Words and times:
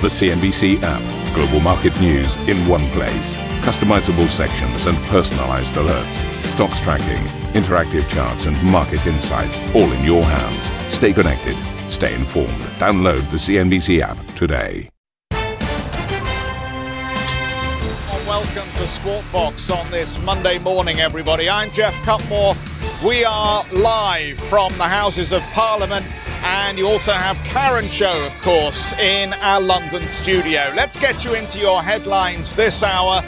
The 0.00 0.06
CNBC 0.06 0.80
app. 0.84 1.34
Global 1.34 1.58
market 1.58 2.00
news 2.00 2.36
in 2.48 2.56
one 2.68 2.88
place. 2.90 3.36
Customizable 3.66 4.28
sections 4.28 4.86
and 4.86 4.96
personalized 5.08 5.74
alerts. 5.74 6.22
Stocks 6.44 6.80
tracking, 6.80 7.20
interactive 7.60 8.08
charts, 8.08 8.46
and 8.46 8.56
market 8.62 9.04
insights 9.08 9.58
all 9.74 9.90
in 9.90 10.04
your 10.04 10.22
hands. 10.22 10.70
Stay 10.94 11.12
connected. 11.12 11.56
Stay 11.90 12.14
informed. 12.14 12.60
Download 12.78 13.28
the 13.32 13.38
CNBC 13.38 14.00
app 14.00 14.16
today. 14.36 14.88
Welcome 18.24 18.70
to 18.76 18.86
Squawk 18.86 19.24
Box 19.32 19.68
on 19.68 19.90
this 19.90 20.16
Monday 20.20 20.60
morning, 20.60 21.00
everybody. 21.00 21.50
I'm 21.50 21.70
Geoff 21.70 21.94
Cutmore. 22.04 22.54
We 23.04 23.24
are 23.24 23.64
live 23.72 24.38
from 24.38 24.70
the 24.78 24.84
Houses 24.84 25.32
of 25.32 25.42
Parliament 25.50 26.06
and 26.42 26.78
you 26.78 26.86
also 26.86 27.12
have 27.12 27.36
Karen 27.44 27.88
Tso, 27.88 28.26
of 28.26 28.40
course, 28.40 28.92
in 28.94 29.32
our 29.34 29.60
London 29.60 30.02
studio. 30.06 30.72
Let's 30.76 30.96
get 30.98 31.24
you 31.24 31.34
into 31.34 31.58
your 31.58 31.82
headlines 31.82 32.54
this 32.54 32.82
hour. 32.82 33.22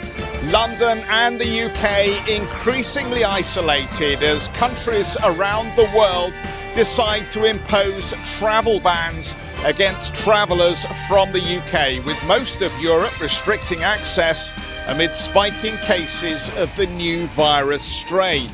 London 0.45 0.99
and 1.09 1.39
the 1.39 1.65
UK 1.65 2.27
increasingly 2.29 3.23
isolated 3.23 4.23
as 4.23 4.47
countries 4.49 5.17
around 5.23 5.75
the 5.75 5.89
world 5.95 6.33
decide 6.75 7.29
to 7.31 7.45
impose 7.45 8.13
travel 8.37 8.79
bans 8.79 9.35
against 9.65 10.15
travellers 10.15 10.85
from 11.07 11.31
the 11.31 11.39
UK, 11.39 12.03
with 12.05 12.17
most 12.27 12.61
of 12.61 12.71
Europe 12.79 13.19
restricting 13.21 13.83
access 13.83 14.51
amid 14.87 15.13
spiking 15.13 15.75
cases 15.77 16.49
of 16.57 16.75
the 16.75 16.87
new 16.87 17.27
virus 17.27 17.83
strain. 17.83 18.49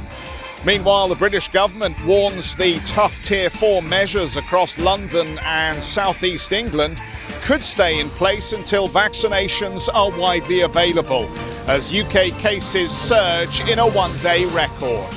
Meanwhile, 0.68 1.08
the 1.08 1.16
British 1.16 1.48
government 1.48 1.96
warns 2.06 2.54
the 2.54 2.80
tough 2.80 3.24
Tier 3.24 3.50
4 3.50 3.82
measures 3.82 4.36
across 4.36 4.78
London 4.78 5.40
and 5.46 5.82
southeast 5.82 6.52
England 6.52 7.02
could 7.44 7.64
stay 7.64 8.02
in 8.02 8.10
place 8.10 8.52
until 8.52 8.90
vaccinations 8.90 9.88
are 9.94 10.12
widely 10.20 10.62
available, 10.62 11.26
as 11.70 11.96
UK 11.96 12.38
cases 12.38 12.92
surge 12.92 13.62
in 13.70 13.80
a 13.80 13.88
one 13.88 14.12
day 14.18 14.44
record. 14.48 15.10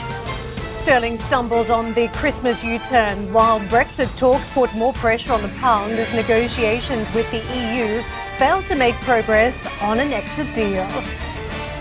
Sterling 0.82 1.18
stumbles 1.18 1.68
on 1.68 1.94
the 1.94 2.06
Christmas 2.10 2.62
U 2.62 2.78
turn 2.78 3.32
while 3.32 3.58
Brexit 3.62 4.16
talks 4.16 4.48
put 4.50 4.72
more 4.76 4.92
pressure 4.92 5.32
on 5.32 5.42
the 5.42 5.48
pound 5.58 5.94
as 5.94 6.14
negotiations 6.14 7.12
with 7.12 7.28
the 7.32 7.38
EU 7.58 8.04
failed 8.38 8.66
to 8.66 8.76
make 8.76 8.94
progress 9.00 9.56
on 9.82 9.98
an 9.98 10.12
exit 10.12 10.54
deal. 10.54 10.86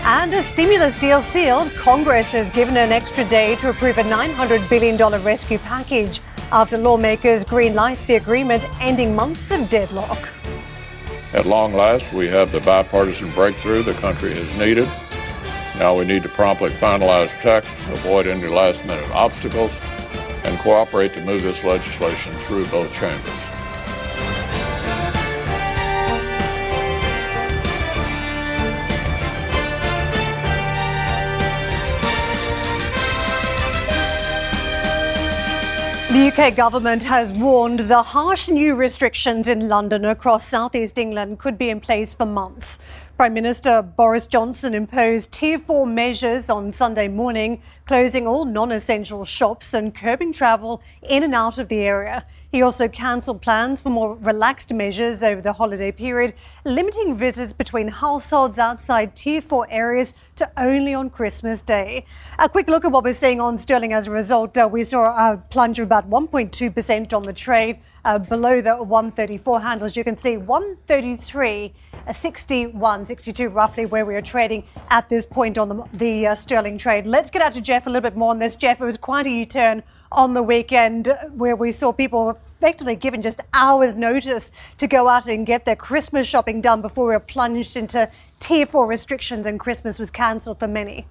And 0.02 0.32
a 0.32 0.42
stimulus 0.42 0.98
deal 0.98 1.20
sealed, 1.20 1.70
Congress 1.74 2.28
has 2.28 2.50
given 2.50 2.78
an 2.78 2.90
extra 2.90 3.22
day 3.26 3.56
to 3.56 3.68
approve 3.68 3.98
a 3.98 4.02
$900 4.02 4.66
billion 4.70 4.96
rescue 5.22 5.58
package 5.58 6.22
after 6.50 6.78
lawmakers 6.78 7.44
greenlight 7.44 8.04
the 8.06 8.16
agreement 8.16 8.64
ending 8.80 9.14
months 9.14 9.50
of 9.50 9.68
deadlock. 9.68 10.28
At 11.34 11.44
long 11.44 11.74
last, 11.74 12.14
we 12.14 12.28
have 12.28 12.50
the 12.50 12.60
bipartisan 12.60 13.30
breakthrough 13.32 13.82
the 13.82 13.92
country 13.94 14.34
has 14.34 14.58
needed. 14.58 14.88
Now 15.78 15.96
we 15.96 16.06
need 16.06 16.22
to 16.22 16.30
promptly 16.30 16.70
finalize 16.70 17.38
text, 17.40 17.70
avoid 17.90 18.26
any 18.26 18.48
last 18.48 18.84
minute 18.86 19.08
obstacles, 19.10 19.78
and 20.44 20.58
cooperate 20.60 21.12
to 21.12 21.20
move 21.20 21.42
this 21.42 21.62
legislation 21.62 22.32
through 22.40 22.64
both 22.66 22.92
chambers. 22.94 23.49
The 36.10 36.32
UK 36.32 36.56
government 36.56 37.04
has 37.04 37.30
warned 37.30 37.88
the 37.88 38.02
harsh 38.02 38.48
new 38.48 38.74
restrictions 38.74 39.46
in 39.46 39.68
London 39.68 40.04
across 40.04 40.44
southeast 40.44 40.98
England 40.98 41.38
could 41.38 41.56
be 41.56 41.70
in 41.70 41.78
place 41.78 42.14
for 42.14 42.26
months. 42.26 42.80
Prime 43.16 43.32
Minister 43.32 43.80
Boris 43.80 44.26
Johnson 44.26 44.74
imposed 44.74 45.30
Tier 45.30 45.56
4 45.56 45.86
measures 45.86 46.50
on 46.50 46.72
Sunday 46.72 47.06
morning, 47.06 47.62
closing 47.86 48.26
all 48.26 48.44
non 48.44 48.72
essential 48.72 49.24
shops 49.24 49.72
and 49.72 49.94
curbing 49.94 50.32
travel 50.32 50.82
in 51.00 51.22
and 51.22 51.32
out 51.32 51.58
of 51.58 51.68
the 51.68 51.78
area. 51.78 52.26
He 52.52 52.62
also 52.62 52.88
cancelled 52.88 53.42
plans 53.42 53.80
for 53.80 53.90
more 53.90 54.16
relaxed 54.16 54.72
measures 54.72 55.22
over 55.22 55.40
the 55.40 55.52
holiday 55.52 55.92
period, 55.92 56.34
limiting 56.64 57.16
visits 57.16 57.52
between 57.52 57.88
households 57.88 58.58
outside 58.58 59.14
Tier 59.14 59.40
4 59.40 59.68
areas 59.70 60.14
to 60.34 60.50
only 60.56 60.92
on 60.92 61.10
Christmas 61.10 61.62
Day. 61.62 62.04
A 62.40 62.48
quick 62.48 62.68
look 62.68 62.84
at 62.84 62.90
what 62.90 63.04
we're 63.04 63.12
seeing 63.12 63.40
on 63.40 63.56
sterling 63.56 63.92
as 63.92 64.08
a 64.08 64.10
result. 64.10 64.58
Uh, 64.58 64.68
we 64.70 64.82
saw 64.82 65.32
a 65.32 65.36
plunge 65.36 65.78
of 65.78 65.86
about 65.86 66.10
1.2% 66.10 67.12
on 67.12 67.22
the 67.22 67.32
trade 67.32 67.78
uh, 68.04 68.18
below 68.18 68.60
the 68.60 68.82
134 68.82 69.60
handles. 69.60 69.96
You 69.96 70.02
can 70.02 70.18
see 70.18 70.36
133. 70.36 71.72
61, 72.12 73.04
62 73.04 73.48
roughly 73.50 73.86
where 73.86 74.04
we 74.04 74.14
are 74.16 74.22
trading 74.22 74.64
at 74.88 75.08
this 75.08 75.26
point 75.26 75.58
on 75.58 75.68
the, 75.68 75.84
the 75.92 76.26
uh, 76.26 76.34
sterling 76.34 76.78
trade. 76.78 77.06
Let's 77.06 77.30
get 77.30 77.42
out 77.42 77.52
to 77.54 77.60
Jeff 77.60 77.86
a 77.86 77.90
little 77.90 78.08
bit 78.08 78.16
more 78.16 78.30
on 78.30 78.38
this. 78.38 78.56
Jeff, 78.56 78.80
it 78.80 78.84
was 78.84 78.96
quite 78.96 79.26
a 79.26 79.30
U-turn 79.30 79.82
on 80.12 80.34
the 80.34 80.42
weekend 80.42 81.16
where 81.32 81.54
we 81.54 81.70
saw 81.70 81.92
people 81.92 82.30
effectively 82.30 82.96
given 82.96 83.22
just 83.22 83.40
hours 83.54 83.94
notice 83.94 84.50
to 84.78 84.86
go 84.86 85.08
out 85.08 85.26
and 85.26 85.46
get 85.46 85.64
their 85.64 85.76
Christmas 85.76 86.26
shopping 86.26 86.60
done 86.60 86.82
before 86.82 87.06
we 87.06 87.14
were 87.14 87.20
plunged 87.20 87.76
into 87.76 88.10
tier 88.40 88.66
four 88.66 88.86
restrictions 88.86 89.46
and 89.46 89.60
Christmas 89.60 89.98
was 89.98 90.10
cancelled 90.10 90.58
for 90.58 90.68
many. 90.68 91.06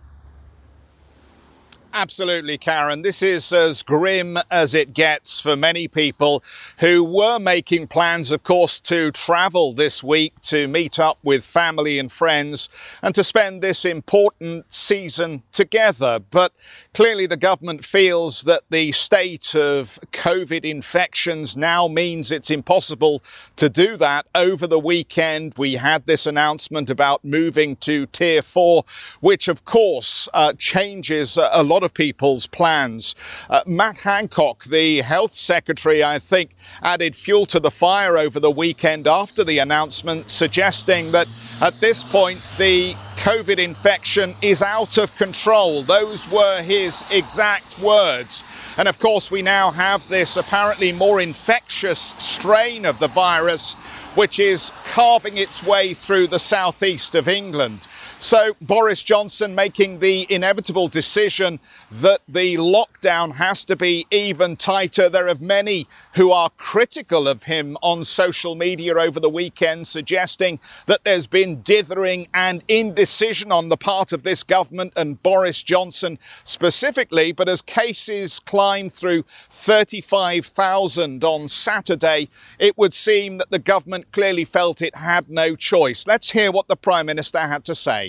Absolutely, 1.92 2.60
Karen. 2.60 3.02
This 3.02 3.24
is 3.24 3.52
as 3.52 3.82
grim 3.82 4.38
as 4.52 4.76
it 4.76 4.94
gets 4.94 5.40
for 5.40 5.56
many 5.56 5.88
people 5.88 6.44
who 6.78 7.04
were 7.04 7.40
making 7.40 7.88
plans, 7.88 8.32
of 8.32 8.44
course, 8.44 8.80
to 8.82 9.12
travel 9.12 9.74
this 9.74 10.04
week 10.04 10.36
to 10.42 10.68
meet 10.68 11.00
up 11.00 11.18
with 11.24 11.44
family 11.44 11.98
and 11.98 12.12
friends 12.12 12.70
and 13.02 13.16
to 13.16 13.24
spend 13.24 13.64
this 13.64 13.86
important 13.86 14.72
season 14.72 15.42
together. 15.52 16.20
But 16.30 16.52
clearly, 16.94 17.26
the 17.26 17.38
government 17.38 17.86
feels 17.86 18.42
that 18.44 18.64
the 18.70 18.92
state 18.92 19.56
of 19.56 20.00
COVID 20.12 20.66
infections 20.66 21.56
now 21.56 21.88
means 21.88 22.32
it's 22.32 22.50
impossible 22.52 23.22
to 23.56 23.70
do 23.70 23.98
that. 23.98 24.26
Over 24.36 24.68
the 24.68 24.80
weekend, 24.80 25.54
we 25.58 25.74
had 25.74 26.06
this 26.06 26.26
announcement 26.26 26.90
about 26.90 27.24
moving 27.24 27.76
to 27.78 28.06
tier 28.08 28.42
four, 28.42 28.84
which, 29.22 29.48
of 29.48 29.66
course, 29.66 30.28
uh, 30.34 30.54
changes 30.58 31.38
a 31.38 31.64
lot 31.64 31.84
of 31.84 31.94
people's 31.94 32.48
plans. 32.48 33.16
Uh, 33.50 33.62
Matt 33.66 33.98
Hancock, 33.98 34.64
the 34.66 35.02
health 35.02 35.34
secretary, 35.34 36.04
I 36.04 36.20
think, 36.20 36.52
added 36.82 37.16
fuel 37.16 37.46
to 37.48 37.60
the 37.60 37.72
fire 37.72 38.18
over 38.18 38.40
the 38.40 38.52
weekend 38.52 39.08
after 39.08 39.44
the 39.44 39.60
announcement, 39.60 40.30
suggesting 40.30 41.12
that 41.12 41.28
at 41.62 41.74
this 41.76 42.04
point 42.04 42.40
the 42.58 42.94
COVID 43.20 43.60
infection 43.60 44.34
is 44.42 44.62
out 44.62 44.98
of 44.98 45.14
control. 45.18 45.84
Those 45.84 46.30
were 46.32 46.62
his 46.62 46.89
exact 47.12 47.80
words. 47.80 48.44
And 48.78 48.88
of 48.88 49.00
course, 49.00 49.32
we 49.32 49.42
now 49.42 49.72
have 49.72 50.08
this 50.08 50.38
apparently 50.38 50.92
more 50.92 51.22
infectious 51.22 52.16
strain 52.18 52.86
of 52.86 53.00
the 53.00 53.08
virus, 53.08 53.76
which 54.16 54.40
is 54.40 54.72
carving 54.92 55.38
its 55.38 55.64
way 55.64 55.94
through 55.94 56.28
the 56.28 56.40
southeast 56.40 57.16
of 57.16 57.28
England. 57.28 57.88
So 58.22 58.54
Boris 58.60 59.02
Johnson 59.02 59.56
making 59.56 60.00
the 60.00 60.28
inevitable 60.30 60.90
decision 60.90 61.58
that 61.90 62.20
the 62.28 62.56
lockdown 62.56 63.36
has 63.36 63.64
to 63.64 63.78
be 63.78 64.06
even 64.12 64.58
tighter. 64.58 65.08
There 65.08 65.30
are 65.30 65.38
many 65.40 65.88
who 66.16 66.34
are 66.34 66.50
critical 66.58 67.30
of 67.30 67.44
him 67.44 67.78
on 67.82 68.04
social 68.04 68.56
media 68.56 68.96
over 68.96 69.22
the 69.22 69.30
weekend, 69.30 69.88
suggesting 69.88 70.60
that 70.86 71.06
there's 71.06 71.28
been 71.28 71.62
dithering 71.62 72.28
and 72.34 72.62
indecision 72.68 73.54
on 73.54 73.70
the 73.70 73.78
part 73.78 74.12
of 74.12 74.24
this 74.24 74.44
government 74.44 74.92
and 74.98 75.24
Boris 75.24 75.64
Johnson 75.64 76.20
specifically. 76.44 77.32
But 77.32 77.48
as 77.48 77.62
cases 77.62 78.42
climb 78.42 78.90
through 78.90 79.24
35,000 79.24 81.24
on 81.24 81.48
Saturday, 81.48 82.28
it 82.60 82.78
would 82.78 82.94
seem 82.94 83.38
that 83.38 83.50
the 83.50 83.60
government 83.60 84.12
clearly 84.12 84.44
felt 84.44 84.82
it 84.82 84.96
had 84.96 85.30
no 85.30 85.56
choice. 85.56 86.06
Let's 86.06 86.32
hear 86.32 86.52
what 86.52 86.68
the 86.68 86.76
Prime 86.76 87.06
Minister 87.06 87.40
had 87.40 87.64
to 87.64 87.74
say. 87.74 88.09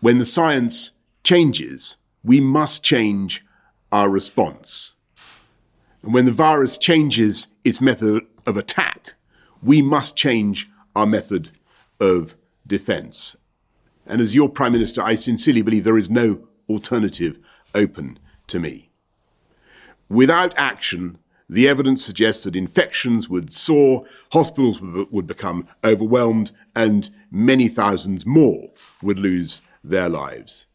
When 0.00 0.18
the 0.18 0.24
science 0.24 0.92
changes, 1.24 1.96
we 2.22 2.40
must 2.40 2.84
change 2.84 3.44
our 3.90 4.08
response. 4.08 4.92
And 6.02 6.14
when 6.14 6.24
the 6.24 6.32
virus 6.32 6.78
changes 6.78 7.48
its 7.64 7.80
method 7.80 8.24
of 8.46 8.56
attack, 8.56 9.14
we 9.60 9.82
must 9.82 10.16
change 10.16 10.70
our 10.94 11.06
method 11.06 11.50
of 11.98 12.36
defense. 12.64 13.36
And 14.06 14.20
as 14.20 14.36
your 14.36 14.48
Prime 14.48 14.72
Minister, 14.72 15.02
I 15.02 15.16
sincerely 15.16 15.62
believe 15.62 15.82
there 15.82 15.98
is 15.98 16.08
no 16.08 16.46
alternative 16.68 17.38
open 17.74 18.18
to 18.46 18.60
me. 18.60 18.90
Without 20.08 20.54
action, 20.56 21.18
the 21.48 21.66
evidence 21.66 22.04
suggests 22.04 22.44
that 22.44 22.54
infections 22.54 23.28
would 23.28 23.50
soar, 23.50 24.04
hospitals 24.32 24.80
would 24.80 25.26
become 25.26 25.66
overwhelmed, 25.82 26.52
and 26.76 27.10
many 27.30 27.68
thousands 27.68 28.24
more 28.24 28.70
would 29.02 29.18
lose 29.18 29.60
their 29.88 30.08
lives. 30.08 30.67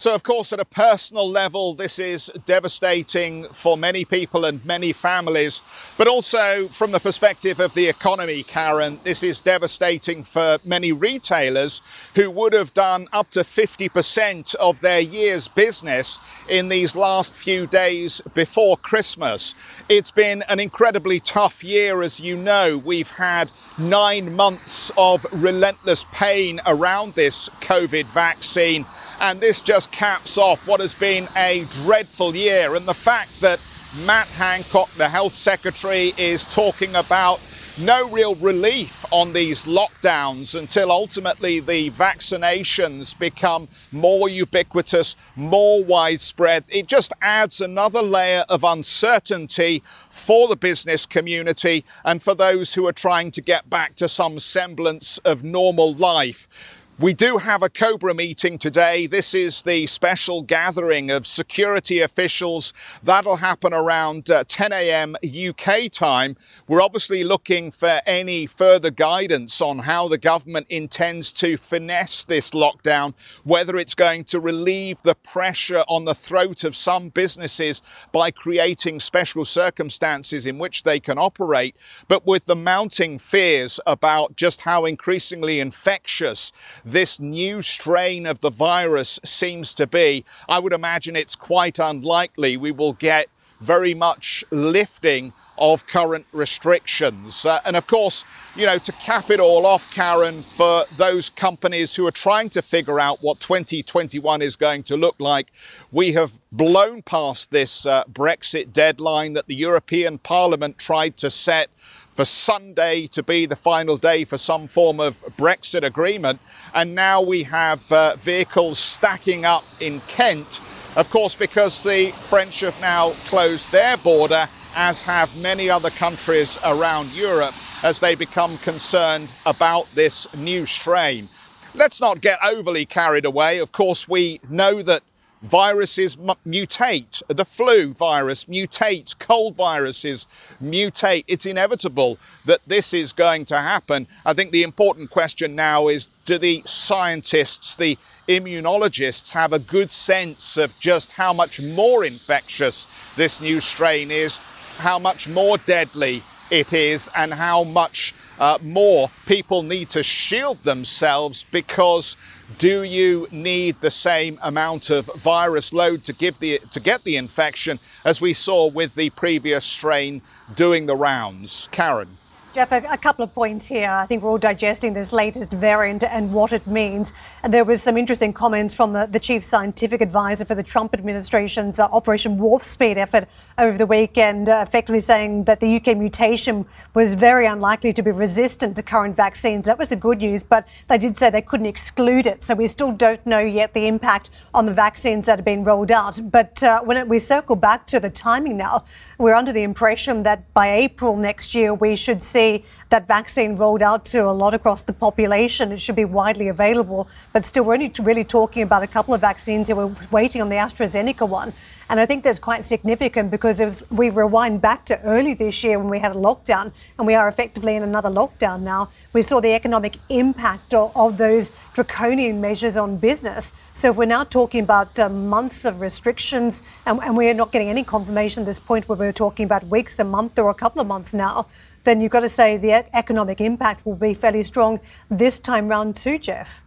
So, 0.00 0.14
of 0.14 0.22
course, 0.22 0.50
at 0.54 0.60
a 0.60 0.64
personal 0.64 1.28
level, 1.28 1.74
this 1.74 1.98
is 1.98 2.30
devastating 2.46 3.44
for 3.44 3.76
many 3.76 4.06
people 4.06 4.46
and 4.46 4.64
many 4.64 4.94
families. 4.94 5.60
But 5.98 6.08
also, 6.08 6.68
from 6.68 6.92
the 6.92 6.98
perspective 6.98 7.60
of 7.60 7.74
the 7.74 7.86
economy, 7.86 8.42
Karen, 8.42 8.96
this 9.04 9.22
is 9.22 9.42
devastating 9.42 10.24
for 10.24 10.56
many 10.64 10.90
retailers 10.90 11.82
who 12.14 12.30
would 12.30 12.54
have 12.54 12.72
done 12.72 13.08
up 13.12 13.28
to 13.32 13.40
50% 13.40 14.54
of 14.54 14.80
their 14.80 15.00
year's 15.00 15.48
business 15.48 16.18
in 16.48 16.70
these 16.70 16.96
last 16.96 17.34
few 17.34 17.66
days 17.66 18.22
before 18.32 18.78
Christmas. 18.78 19.54
It's 19.90 20.10
been 20.10 20.42
an 20.48 20.60
incredibly 20.60 21.20
tough 21.20 21.62
year, 21.62 22.02
as 22.02 22.18
you 22.18 22.38
know. 22.38 22.78
We've 22.78 23.10
had 23.10 23.50
nine 23.78 24.34
months 24.34 24.90
of 24.96 25.26
relentless 25.30 26.04
pain 26.04 26.58
around 26.66 27.12
this 27.12 27.50
COVID 27.60 28.06
vaccine. 28.06 28.86
And 29.20 29.38
this 29.38 29.60
just 29.60 29.92
caps 29.92 30.38
off 30.38 30.66
what 30.66 30.80
has 30.80 30.94
been 30.94 31.28
a 31.36 31.64
dreadful 31.82 32.34
year. 32.34 32.74
And 32.74 32.86
the 32.86 32.94
fact 32.94 33.40
that 33.42 33.60
Matt 34.06 34.28
Hancock, 34.28 34.88
the 34.92 35.08
health 35.08 35.34
secretary, 35.34 36.12
is 36.16 36.52
talking 36.54 36.94
about 36.94 37.40
no 37.78 38.08
real 38.08 38.34
relief 38.36 39.04
on 39.10 39.32
these 39.32 39.64
lockdowns 39.64 40.58
until 40.58 40.90
ultimately 40.90 41.60
the 41.60 41.90
vaccinations 41.90 43.18
become 43.18 43.68
more 43.92 44.28
ubiquitous, 44.28 45.16
more 45.36 45.82
widespread. 45.84 46.64
It 46.68 46.86
just 46.86 47.12
adds 47.22 47.60
another 47.60 48.02
layer 48.02 48.44
of 48.48 48.64
uncertainty 48.64 49.82
for 49.84 50.48
the 50.48 50.56
business 50.56 51.06
community 51.06 51.84
and 52.04 52.22
for 52.22 52.34
those 52.34 52.74
who 52.74 52.86
are 52.86 52.92
trying 52.92 53.30
to 53.32 53.40
get 53.40 53.68
back 53.70 53.94
to 53.96 54.08
some 54.08 54.38
semblance 54.38 55.18
of 55.18 55.44
normal 55.44 55.94
life. 55.94 56.79
We 57.00 57.14
do 57.14 57.38
have 57.38 57.62
a 57.62 57.70
Cobra 57.70 58.12
meeting 58.12 58.58
today. 58.58 59.06
This 59.06 59.32
is 59.32 59.62
the 59.62 59.86
special 59.86 60.42
gathering 60.42 61.10
of 61.10 61.26
security 61.26 62.00
officials. 62.00 62.74
That'll 63.02 63.36
happen 63.36 63.72
around 63.72 64.28
uh, 64.28 64.44
10 64.46 64.70
a.m. 64.74 65.16
UK 65.24 65.90
time. 65.90 66.36
We're 66.68 66.82
obviously 66.82 67.24
looking 67.24 67.70
for 67.70 68.02
any 68.04 68.44
further 68.44 68.90
guidance 68.90 69.62
on 69.62 69.78
how 69.78 70.08
the 70.08 70.18
government 70.18 70.66
intends 70.68 71.32
to 71.34 71.56
finesse 71.56 72.24
this 72.24 72.50
lockdown, 72.50 73.14
whether 73.44 73.78
it's 73.78 73.94
going 73.94 74.24
to 74.24 74.38
relieve 74.38 75.00
the 75.00 75.14
pressure 75.14 75.84
on 75.88 76.04
the 76.04 76.14
throat 76.14 76.64
of 76.64 76.76
some 76.76 77.08
businesses 77.08 77.80
by 78.12 78.30
creating 78.30 78.98
special 79.00 79.46
circumstances 79.46 80.44
in 80.44 80.58
which 80.58 80.82
they 80.82 81.00
can 81.00 81.16
operate. 81.16 81.76
But 82.08 82.26
with 82.26 82.44
the 82.44 82.56
mounting 82.56 83.18
fears 83.18 83.80
about 83.86 84.36
just 84.36 84.60
how 84.60 84.84
increasingly 84.84 85.60
infectious 85.60 86.52
this 86.90 87.20
new 87.20 87.62
strain 87.62 88.26
of 88.26 88.40
the 88.40 88.50
virus 88.50 89.20
seems 89.24 89.74
to 89.76 89.86
be, 89.86 90.24
I 90.48 90.58
would 90.58 90.72
imagine 90.72 91.16
it's 91.16 91.36
quite 91.36 91.78
unlikely 91.78 92.56
we 92.56 92.72
will 92.72 92.94
get 92.94 93.28
very 93.60 93.94
much 93.94 94.42
lifting 94.50 95.32
of 95.58 95.86
current 95.86 96.26
restrictions. 96.32 97.44
Uh, 97.44 97.60
and 97.66 97.76
of 97.76 97.86
course, 97.86 98.24
you 98.56 98.64
know, 98.64 98.78
to 98.78 98.92
cap 98.92 99.30
it 99.30 99.38
all 99.38 99.66
off, 99.66 99.94
Karen, 99.94 100.40
for 100.40 100.84
those 100.96 101.28
companies 101.28 101.94
who 101.94 102.06
are 102.06 102.12
trying 102.12 102.48
to 102.50 102.62
figure 102.62 102.98
out 102.98 103.18
what 103.20 103.38
2021 103.40 104.40
is 104.40 104.56
going 104.56 104.82
to 104.84 104.96
look 104.96 105.16
like, 105.18 105.52
we 105.92 106.12
have 106.12 106.32
blown 106.52 107.02
past 107.02 107.50
this 107.50 107.84
uh, 107.84 108.02
Brexit 108.04 108.72
deadline 108.72 109.34
that 109.34 109.46
the 109.46 109.54
European 109.54 110.18
Parliament 110.18 110.78
tried 110.78 111.16
to 111.18 111.30
set 111.30 111.68
for 112.14 112.24
Sunday 112.24 113.06
to 113.08 113.22
be 113.22 113.46
the 113.46 113.56
final 113.56 113.96
day 113.96 114.24
for 114.24 114.38
some 114.38 114.68
form 114.68 115.00
of 115.00 115.18
Brexit 115.36 115.84
agreement. 115.84 116.40
And 116.74 116.94
now 116.94 117.22
we 117.22 117.42
have 117.44 117.90
uh, 117.92 118.16
vehicles 118.16 118.78
stacking 118.78 119.44
up 119.44 119.64
in 119.80 120.00
Kent, 120.08 120.60
of 120.96 121.08
course, 121.10 121.34
because 121.34 121.82
the 121.82 122.10
French 122.10 122.60
have 122.60 122.80
now 122.80 123.10
closed 123.26 123.70
their 123.72 123.96
border, 123.98 124.46
as 124.76 125.02
have 125.02 125.34
many 125.40 125.70
other 125.70 125.90
countries 125.90 126.58
around 126.64 127.10
Europe, 127.16 127.54
as 127.82 128.00
they 128.00 128.14
become 128.14 128.56
concerned 128.58 129.28
about 129.46 129.86
this 129.94 130.32
new 130.36 130.66
strain. 130.66 131.28
Let's 131.74 132.00
not 132.00 132.20
get 132.20 132.38
overly 132.44 132.84
carried 132.84 133.24
away. 133.24 133.58
Of 133.58 133.72
course, 133.72 134.08
we 134.08 134.40
know 134.48 134.82
that 134.82 135.02
viruses 135.42 136.16
mutate. 136.16 137.22
The 137.28 137.44
flu 137.44 137.92
virus 137.92 138.44
mutates, 138.44 139.18
cold 139.18 139.56
viruses 139.56 140.26
mutate. 140.62 141.24
It's 141.28 141.46
inevitable 141.46 142.18
that 142.44 142.60
this 142.66 142.92
is 142.92 143.12
going 143.12 143.46
to 143.46 143.58
happen. 143.58 144.06
I 144.26 144.34
think 144.34 144.50
the 144.50 144.62
important 144.62 145.10
question 145.10 145.54
now 145.54 145.88
is 145.88 146.08
do 146.26 146.38
the 146.38 146.62
scientists, 146.66 147.74
the 147.74 147.96
immunologists, 148.28 149.32
have 149.32 149.52
a 149.52 149.58
good 149.58 149.90
sense 149.90 150.56
of 150.56 150.78
just 150.78 151.12
how 151.12 151.32
much 151.32 151.60
more 151.60 152.04
infectious 152.04 152.86
this 153.16 153.40
new 153.40 153.60
strain 153.60 154.10
is, 154.10 154.38
how 154.78 154.98
much 154.98 155.28
more 155.28 155.56
deadly 155.58 156.22
it 156.50 156.72
is, 156.72 157.08
and 157.16 157.32
how 157.32 157.64
much 157.64 158.14
uh, 158.40 158.58
more 158.62 159.10
people 159.26 159.62
need 159.62 159.88
to 159.90 160.02
shield 160.02 160.62
themselves 160.64 161.44
because 161.50 162.16
do 162.58 162.82
you 162.82 163.28
need 163.30 163.76
the 163.76 163.90
same 163.90 164.38
amount 164.42 164.90
of 164.90 165.06
virus 165.16 165.72
load 165.72 166.02
to 166.04 166.12
give 166.12 166.38
the 166.40 166.58
to 166.72 166.80
get 166.80 167.04
the 167.04 167.16
infection 167.16 167.78
as 168.04 168.20
we 168.20 168.32
saw 168.32 168.66
with 168.66 168.94
the 168.94 169.10
previous 169.10 169.64
strain 169.64 170.22
doing 170.56 170.86
the 170.86 170.96
rounds? 170.96 171.68
Karen. 171.70 172.16
Geoff, 172.52 172.72
a, 172.72 172.78
a, 172.90 172.98
couple 172.98 173.22
of 173.22 173.32
points 173.32 173.66
here. 173.66 173.88
I 173.88 174.06
think 174.06 174.24
we're 174.24 174.30
all 174.30 174.36
digesting 174.36 174.92
this 174.92 175.12
latest 175.12 175.52
variant 175.52 176.02
and 176.02 176.34
what 176.34 176.52
it 176.52 176.66
means. 176.66 177.12
And 177.44 177.54
there 177.54 177.64
was 177.64 177.80
some 177.80 177.96
interesting 177.96 178.32
comments 178.32 178.74
from 178.74 178.92
the, 178.92 179.06
the 179.06 179.20
chief 179.20 179.44
scientific 179.44 180.00
advisor 180.00 180.44
for 180.44 180.56
the 180.56 180.64
Trump 180.64 180.92
administration's 180.92 181.78
uh, 181.78 181.84
Operation 181.92 182.38
Warp 182.38 182.64
Speed 182.64 182.98
effort 182.98 183.28
over 183.56 183.78
the 183.78 183.86
weekend, 183.86 184.48
uh, 184.48 184.64
effectively 184.66 185.00
saying 185.00 185.44
that 185.44 185.60
the 185.60 185.76
UK 185.76 185.96
mutation 185.96 186.66
was 186.92 187.14
very 187.14 187.46
unlikely 187.46 187.92
to 187.92 188.02
be 188.02 188.10
resistant 188.10 188.74
to 188.74 188.82
current 188.82 189.14
vaccines. 189.14 189.66
That 189.66 189.78
was 189.78 189.88
the 189.88 189.96
good 189.96 190.18
news, 190.18 190.42
but 190.42 190.66
they 190.88 190.98
did 190.98 191.16
say 191.16 191.30
they 191.30 191.42
couldn't 191.42 191.66
exclude 191.66 192.26
it. 192.26 192.42
So 192.42 192.56
we 192.56 192.66
still 192.66 192.90
don't 192.90 193.24
know 193.24 193.38
yet 193.38 193.74
the 193.74 193.86
impact 193.86 194.28
on 194.52 194.66
the 194.66 194.74
vaccines 194.74 195.26
that 195.26 195.38
have 195.38 195.44
been 195.44 195.62
rolled 195.62 195.92
out. 195.92 196.18
But 196.32 196.60
uh, 196.64 196.80
when 196.80 196.96
it, 196.96 197.06
we 197.06 197.20
circle 197.20 197.54
back 197.54 197.86
to 197.86 198.00
the 198.00 198.10
timing 198.10 198.56
now, 198.56 198.84
we're 199.18 199.34
under 199.34 199.52
the 199.52 199.62
impression 199.62 200.24
that 200.24 200.52
by 200.52 200.72
April 200.72 201.16
next 201.16 201.54
year 201.54 201.72
we 201.72 201.94
should 201.94 202.24
see 202.24 202.39
see 202.40 202.64
that 202.88 203.06
vaccine 203.06 203.56
rolled 203.56 203.82
out 203.82 204.04
to 204.04 204.28
a 204.28 204.34
lot 204.42 204.52
across 204.54 204.82
the 204.82 204.92
population. 204.92 205.72
It 205.72 205.80
should 205.80 205.96
be 205.96 206.04
widely 206.04 206.48
available, 206.48 207.08
but 207.32 207.46
still, 207.46 207.64
we're 207.64 207.74
only 207.74 207.92
really 208.00 208.24
talking 208.24 208.62
about 208.62 208.82
a 208.82 208.86
couple 208.86 209.14
of 209.14 209.20
vaccines 209.20 209.68
here. 209.68 209.76
We're 209.76 209.94
waiting 210.10 210.40
on 210.42 210.48
the 210.48 210.56
AstraZeneca 210.56 211.28
one. 211.28 211.52
And 211.88 211.98
I 211.98 212.06
think 212.06 212.22
that's 212.22 212.38
quite 212.38 212.64
significant 212.64 213.30
because 213.30 213.60
was, 213.60 213.82
we 213.90 214.10
rewind 214.10 214.60
back 214.60 214.84
to 214.86 215.00
early 215.02 215.34
this 215.34 215.64
year 215.64 215.76
when 215.78 215.88
we 215.88 215.98
had 215.98 216.12
a 216.12 216.20
lockdown, 216.28 216.72
and 216.96 217.06
we 217.06 217.14
are 217.14 217.28
effectively 217.28 217.74
in 217.76 217.82
another 217.82 218.10
lockdown 218.10 218.60
now. 218.60 218.88
We 219.12 219.22
saw 219.22 219.40
the 219.40 219.54
economic 219.54 219.96
impact 220.08 220.72
of, 220.72 220.96
of 220.96 221.18
those 221.18 221.50
draconian 221.74 222.40
measures 222.40 222.76
on 222.76 222.98
business. 222.98 223.52
So 223.80 223.90
if 223.90 223.96
we're 223.96 224.04
now 224.04 224.24
talking 224.24 224.62
about 224.62 224.98
uh, 224.98 225.08
months 225.08 225.64
of 225.64 225.80
restrictions, 225.80 226.62
and, 226.84 227.00
and, 227.00 227.16
we're 227.16 227.32
not 227.32 227.50
getting 227.50 227.70
any 227.70 227.82
confirmation 227.82 228.42
at 228.42 228.46
this 228.46 228.58
point 228.58 228.86
where 228.88 228.98
we're 228.98 229.20
talking 229.26 229.44
about 229.44 229.64
weeks, 229.68 229.98
a 229.98 230.04
month, 230.04 230.38
or 230.38 230.50
a 230.50 230.54
couple 230.54 230.82
of 230.82 230.86
months 230.86 231.14
now, 231.14 231.46
then 231.84 232.00
you've 232.00 232.12
got 232.12 232.20
to 232.20 232.28
say 232.28 232.56
the 232.56 232.84
economic 232.96 233.40
impact 233.40 233.84
will 233.86 233.96
be 233.96 234.14
fairly 234.14 234.42
strong 234.42 234.80
this 235.10 235.38
time 235.38 235.68
round 235.68 235.96
too, 235.96 236.18
Jeff. 236.18 236.60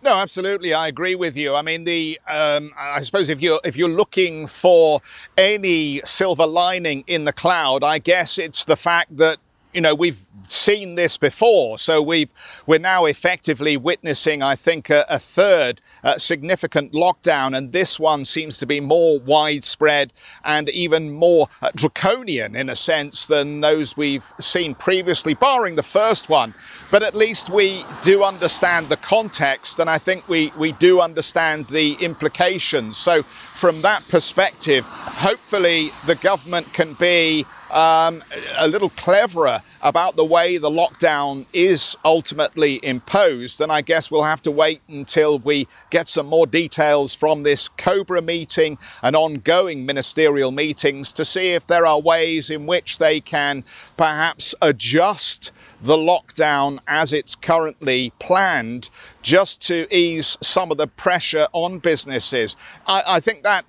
No, 0.00 0.14
absolutely, 0.14 0.72
I 0.72 0.86
agree 0.86 1.16
with 1.16 1.36
you. 1.36 1.56
I 1.56 1.62
mean, 1.62 1.82
the 1.82 2.20
um, 2.28 2.72
I 2.78 3.00
suppose 3.00 3.28
if 3.28 3.42
you're 3.42 3.60
if 3.64 3.76
you're 3.76 3.88
looking 3.88 4.46
for 4.46 5.00
any 5.36 6.00
silver 6.04 6.46
lining 6.46 7.02
in 7.08 7.24
the 7.24 7.32
cloud, 7.32 7.82
I 7.82 7.98
guess 7.98 8.38
it's 8.38 8.64
the 8.64 8.76
fact 8.76 9.16
that 9.16 9.38
you 9.72 9.80
know 9.80 9.94
we've 9.94 10.20
seen 10.50 10.94
this 10.94 11.16
before. 11.16 11.78
So 11.78 12.02
we've 12.02 12.32
we're 12.66 12.78
now 12.78 13.04
effectively 13.04 13.76
witnessing, 13.76 14.42
I 14.42 14.54
think, 14.54 14.90
a, 14.90 15.04
a 15.08 15.18
third 15.18 15.80
uh, 16.04 16.18
significant 16.18 16.92
lockdown, 16.92 17.56
and 17.56 17.72
this 17.72 18.00
one 18.00 18.24
seems 18.24 18.58
to 18.58 18.66
be 18.66 18.80
more 18.80 19.20
widespread 19.20 20.12
and 20.44 20.68
even 20.70 21.10
more 21.10 21.48
uh, 21.62 21.70
draconian 21.74 22.56
in 22.56 22.68
a 22.68 22.74
sense 22.74 23.26
than 23.26 23.60
those 23.60 23.96
we've 23.96 24.32
seen 24.40 24.74
previously, 24.74 25.34
barring 25.34 25.76
the 25.76 25.82
first 25.82 26.28
one. 26.28 26.54
But 26.90 27.02
at 27.02 27.14
least 27.14 27.50
we 27.50 27.84
do 28.02 28.24
understand 28.24 28.88
the 28.88 28.96
context, 28.96 29.78
and 29.78 29.90
I 29.90 29.98
think 29.98 30.28
we 30.28 30.52
we 30.58 30.72
do 30.72 31.00
understand 31.00 31.66
the 31.68 31.94
implications. 32.00 32.96
So 32.96 33.22
from 33.58 33.82
that 33.82 34.06
perspective, 34.08 34.84
hopefully 34.86 35.88
the 36.06 36.14
government 36.14 36.72
can 36.72 36.92
be 36.94 37.44
um, 37.72 38.22
a 38.56 38.68
little 38.68 38.90
cleverer 38.90 39.60
about 39.82 40.14
the 40.14 40.24
way 40.24 40.58
the 40.58 40.70
lockdown 40.70 41.44
is 41.52 41.96
ultimately 42.04 42.78
imposed. 42.84 43.60
And 43.60 43.72
I 43.72 43.80
guess 43.80 44.12
we'll 44.12 44.22
have 44.22 44.42
to 44.42 44.52
wait 44.52 44.80
until 44.88 45.40
we 45.40 45.66
get 45.90 46.06
some 46.08 46.26
more 46.26 46.46
details 46.46 47.14
from 47.14 47.42
this 47.42 47.68
Cobra 47.70 48.22
meeting 48.22 48.78
and 49.02 49.16
ongoing 49.16 49.84
ministerial 49.84 50.52
meetings 50.52 51.12
to 51.14 51.24
see 51.24 51.48
if 51.50 51.66
there 51.66 51.84
are 51.84 52.00
ways 52.00 52.50
in 52.50 52.64
which 52.64 52.98
they 52.98 53.18
can 53.18 53.64
perhaps 53.96 54.54
adjust 54.62 55.50
the 55.82 55.96
lockdown 55.96 56.78
as 56.88 57.12
it's 57.12 57.34
currently 57.34 58.12
planned 58.18 58.90
just 59.22 59.62
to 59.68 59.86
ease 59.94 60.36
some 60.42 60.70
of 60.70 60.76
the 60.76 60.86
pressure 60.86 61.46
on 61.52 61.78
businesses. 61.78 62.56
I, 62.86 63.02
I 63.06 63.20
think 63.20 63.42
that 63.44 63.64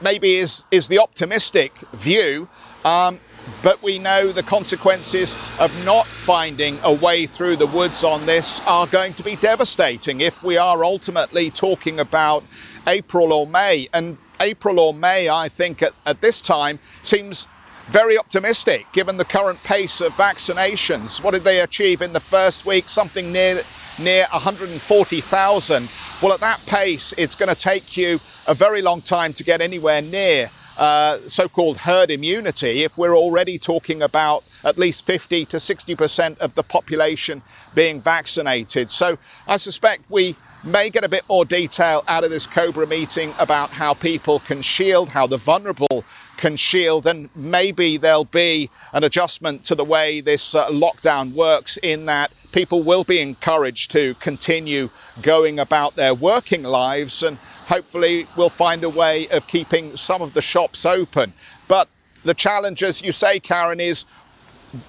maybe 0.00 0.36
is, 0.36 0.64
is 0.70 0.88
the 0.88 0.98
optimistic 0.98 1.76
view. 1.92 2.48
Um, 2.84 3.18
but 3.62 3.82
we 3.82 3.98
know 3.98 4.28
the 4.28 4.42
consequences 4.42 5.32
of 5.58 5.72
not 5.84 6.06
finding 6.06 6.78
a 6.84 6.92
way 6.92 7.26
through 7.26 7.56
the 7.56 7.66
woods 7.66 8.04
on 8.04 8.24
this 8.26 8.66
are 8.66 8.86
going 8.86 9.14
to 9.14 9.22
be 9.22 9.36
devastating 9.36 10.20
if 10.20 10.42
we 10.42 10.56
are 10.56 10.84
ultimately 10.84 11.50
talking 11.50 12.00
about 12.00 12.44
April 12.86 13.32
or 13.32 13.46
May. 13.46 13.88
And 13.94 14.16
April 14.40 14.78
or 14.78 14.94
May, 14.94 15.28
I 15.28 15.48
think, 15.48 15.82
at, 15.82 15.92
at 16.06 16.20
this 16.20 16.42
time 16.42 16.78
seems 17.02 17.48
very 17.90 18.18
optimistic 18.18 18.86
given 18.92 19.16
the 19.16 19.24
current 19.24 19.62
pace 19.64 20.00
of 20.00 20.12
vaccinations. 20.12 21.22
What 21.22 21.32
did 21.32 21.44
they 21.44 21.60
achieve 21.60 22.02
in 22.02 22.12
the 22.12 22.20
first 22.20 22.66
week? 22.66 22.84
Something 22.84 23.32
near 23.32 23.62
near 23.98 24.26
140,000. 24.30 25.88
Well, 26.22 26.32
at 26.32 26.40
that 26.40 26.64
pace, 26.66 27.12
it's 27.18 27.34
going 27.34 27.48
to 27.48 27.60
take 27.60 27.96
you 27.96 28.20
a 28.46 28.54
very 28.54 28.80
long 28.80 29.00
time 29.00 29.32
to 29.32 29.44
get 29.44 29.60
anywhere 29.60 30.02
near 30.02 30.50
uh, 30.78 31.18
so-called 31.26 31.76
herd 31.76 32.08
immunity 32.10 32.84
if 32.84 32.96
we're 32.96 33.16
already 33.16 33.58
talking 33.58 34.02
about 34.02 34.44
at 34.64 34.78
least 34.78 35.04
50 35.04 35.44
to 35.46 35.56
60% 35.56 36.38
of 36.38 36.54
the 36.54 36.62
population 36.62 37.42
being 37.74 38.00
vaccinated. 38.00 38.90
So 38.90 39.18
I 39.48 39.56
suspect 39.56 40.02
we 40.08 40.36
may 40.64 40.90
get 40.90 41.02
a 41.02 41.08
bit 41.08 41.24
more 41.28 41.44
detail 41.44 42.04
out 42.06 42.22
of 42.22 42.30
this 42.30 42.46
Cobra 42.46 42.86
meeting 42.86 43.32
about 43.40 43.70
how 43.70 43.94
people 43.94 44.38
can 44.40 44.62
shield, 44.62 45.08
how 45.08 45.26
the 45.26 45.36
vulnerable 45.36 46.04
can 46.38 46.56
shield, 46.56 47.06
and 47.06 47.28
maybe 47.36 47.98
there'll 47.98 48.24
be 48.24 48.70
an 48.94 49.04
adjustment 49.04 49.64
to 49.66 49.74
the 49.74 49.84
way 49.84 50.20
this 50.20 50.54
uh, 50.54 50.68
lockdown 50.70 51.34
works 51.34 51.76
in 51.82 52.06
that 52.06 52.32
people 52.52 52.82
will 52.82 53.04
be 53.04 53.20
encouraged 53.20 53.90
to 53.90 54.14
continue 54.14 54.88
going 55.20 55.58
about 55.58 55.94
their 55.96 56.14
working 56.14 56.62
lives 56.62 57.22
and 57.22 57.36
hopefully 57.66 58.26
we'll 58.36 58.48
find 58.48 58.82
a 58.82 58.88
way 58.88 59.28
of 59.28 59.46
keeping 59.46 59.94
some 59.96 60.22
of 60.22 60.32
the 60.32 60.40
shops 60.40 60.86
open. 60.86 61.32
But 61.68 61.88
the 62.24 62.34
challenge, 62.34 62.82
as 62.82 63.02
you 63.02 63.12
say, 63.12 63.38
Karen, 63.38 63.80
is 63.80 64.06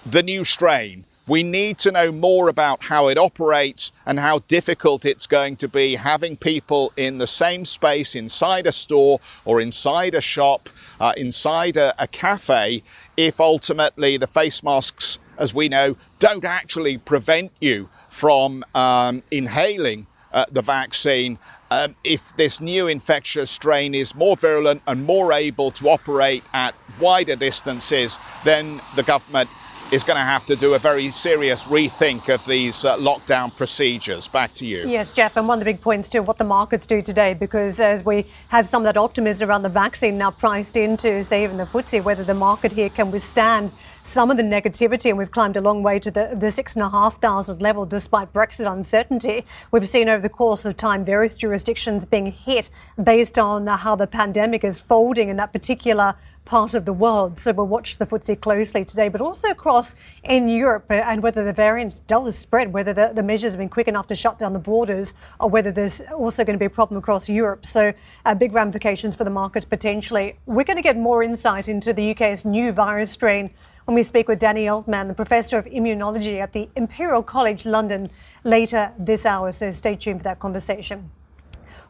the 0.05 0.23
new 0.23 0.45
strain. 0.45 1.03
We 1.29 1.43
need 1.43 1.77
to 1.79 1.91
know 1.91 2.11
more 2.11 2.49
about 2.49 2.81
how 2.81 3.07
it 3.07 3.19
operates 3.19 3.91
and 4.07 4.19
how 4.19 4.39
difficult 4.47 5.05
it's 5.05 5.27
going 5.27 5.57
to 5.57 5.67
be 5.67 5.93
having 5.93 6.35
people 6.35 6.91
in 6.97 7.19
the 7.19 7.27
same 7.27 7.65
space 7.65 8.15
inside 8.15 8.65
a 8.65 8.71
store 8.71 9.19
or 9.45 9.61
inside 9.61 10.15
a 10.15 10.21
shop, 10.21 10.69
uh, 10.99 11.13
inside 11.15 11.77
a, 11.77 11.93
a 12.01 12.07
cafe, 12.07 12.81
if 13.15 13.39
ultimately 13.39 14.17
the 14.17 14.25
face 14.25 14.63
masks, 14.63 15.19
as 15.37 15.53
we 15.53 15.69
know, 15.69 15.95
don't 16.17 16.45
actually 16.45 16.97
prevent 16.97 17.51
you 17.61 17.87
from 18.09 18.65
um, 18.73 19.21
inhaling 19.29 20.07
uh, 20.33 20.45
the 20.51 20.63
vaccine. 20.63 21.37
Um, 21.69 21.95
if 22.03 22.35
this 22.37 22.59
new 22.59 22.87
infectious 22.87 23.51
strain 23.51 23.93
is 23.93 24.15
more 24.15 24.35
virulent 24.35 24.81
and 24.87 25.05
more 25.05 25.31
able 25.31 25.69
to 25.71 25.89
operate 25.89 26.43
at 26.55 26.73
wider 26.99 27.35
distances, 27.35 28.17
then 28.43 28.81
the 28.95 29.03
government 29.03 29.47
is 29.91 30.03
going 30.03 30.17
to 30.17 30.23
have 30.23 30.45
to 30.45 30.55
do 30.55 30.75
a 30.75 30.79
very 30.79 31.09
serious 31.09 31.65
rethink 31.65 32.31
of 32.33 32.45
these 32.45 32.85
uh, 32.85 32.95
lockdown 32.97 33.55
procedures. 33.55 34.27
Back 34.27 34.53
to 34.55 34.65
you. 34.65 34.87
Yes, 34.87 35.13
Jeff, 35.13 35.35
and 35.35 35.47
one 35.47 35.57
of 35.57 35.65
the 35.65 35.71
big 35.71 35.81
points 35.81 36.09
too, 36.09 36.21
what 36.21 36.37
the 36.37 36.43
markets 36.43 36.85
do 36.85 37.01
today, 37.01 37.33
because 37.33 37.79
as 37.79 38.05
we 38.05 38.25
have 38.49 38.67
some 38.67 38.83
of 38.83 38.93
that 38.93 38.97
optimism 38.97 39.49
around 39.49 39.63
the 39.63 39.69
vaccine 39.69 40.17
now 40.17 40.29
priced 40.29 40.77
into, 40.77 41.23
say, 41.23 41.43
even 41.43 41.57
the 41.57 41.65
FTSE, 41.65 42.03
whether 42.03 42.23
the 42.23 42.35
market 42.35 42.71
here 42.71 42.89
can 42.89 43.09
withstand 43.09 43.71
some 44.03 44.31
of 44.31 44.37
the 44.37 44.43
negativity, 44.43 45.09
and 45.09 45.17
we've 45.19 45.29
climbed 45.29 45.55
a 45.55 45.61
long 45.61 45.83
way 45.83 45.99
to 45.99 46.09
the, 46.09 46.35
the 46.35 46.51
six 46.51 46.75
and 46.75 46.83
a 46.83 46.89
half 46.89 47.21
thousand 47.21 47.61
level 47.61 47.85
despite 47.85 48.33
Brexit 48.33 48.71
uncertainty. 48.71 49.45
We've 49.71 49.87
seen 49.87 50.09
over 50.09 50.21
the 50.21 50.29
course 50.29 50.65
of 50.65 50.77
time 50.77 51.05
various 51.05 51.35
jurisdictions 51.35 52.05
being 52.05 52.31
hit 52.31 52.71
based 53.01 53.37
on 53.37 53.67
how 53.67 53.95
the 53.95 54.07
pandemic 54.07 54.63
is 54.63 54.79
folding 54.79 55.29
in 55.29 55.37
that 55.37 55.53
particular 55.53 56.15
part 56.49 56.73
of 56.73 56.83
the 56.85 56.93
world. 56.93 57.39
So 57.39 57.51
we'll 57.51 57.67
watch 57.67 57.99
the 57.99 58.07
FTSE 58.07 58.41
closely 58.41 58.83
today, 58.83 59.07
but 59.07 59.21
also 59.21 59.49
across 59.49 59.93
in 60.23 60.49
Europe 60.49 60.85
uh, 60.89 60.95
and 60.95 61.21
whether 61.21 61.45
the 61.45 61.53
variant 61.53 62.01
does 62.07 62.35
spread, 62.35 62.73
whether 62.73 62.91
the, 62.91 63.11
the, 63.13 63.21
measures 63.21 63.51
have 63.51 63.59
been 63.59 63.69
quick 63.69 63.87
enough 63.87 64.07
to 64.07 64.15
shut 64.15 64.39
down 64.39 64.53
the 64.53 64.59
borders 64.59 65.13
or 65.39 65.47
whether 65.47 65.71
there's 65.71 66.01
also 66.11 66.43
going 66.43 66.55
to 66.55 66.59
be 66.59 66.65
a 66.65 66.69
problem 66.69 66.97
across 66.97 67.29
Europe. 67.29 67.67
So 67.67 67.93
uh, 68.25 68.33
big 68.33 68.51
ramifications 68.51 69.15
for 69.15 69.23
the 69.23 69.29
markets 69.29 69.63
potentially. 69.63 70.39
We're 70.47 70.63
going 70.63 70.77
to 70.77 70.83
get 70.83 70.97
more 70.97 71.21
insight 71.21 71.67
into 71.67 71.93
the 71.93 72.11
UK's 72.11 72.43
new 72.43 72.71
virus 72.71 73.11
strain 73.11 73.51
when 73.85 73.93
we 73.93 74.01
speak 74.01 74.27
with 74.27 74.39
Danny 74.39 74.65
Altmann, 74.65 75.07
the 75.07 75.13
Professor 75.13 75.59
of 75.59 75.65
Immunology 75.65 76.41
at 76.41 76.53
the 76.53 76.67
Imperial 76.75 77.21
College 77.21 77.67
London 77.67 78.09
later 78.43 78.91
this 78.97 79.23
hour. 79.23 79.51
So 79.51 79.71
stay 79.71 79.95
tuned 79.95 80.21
for 80.21 80.23
that 80.23 80.39
conversation. 80.39 81.11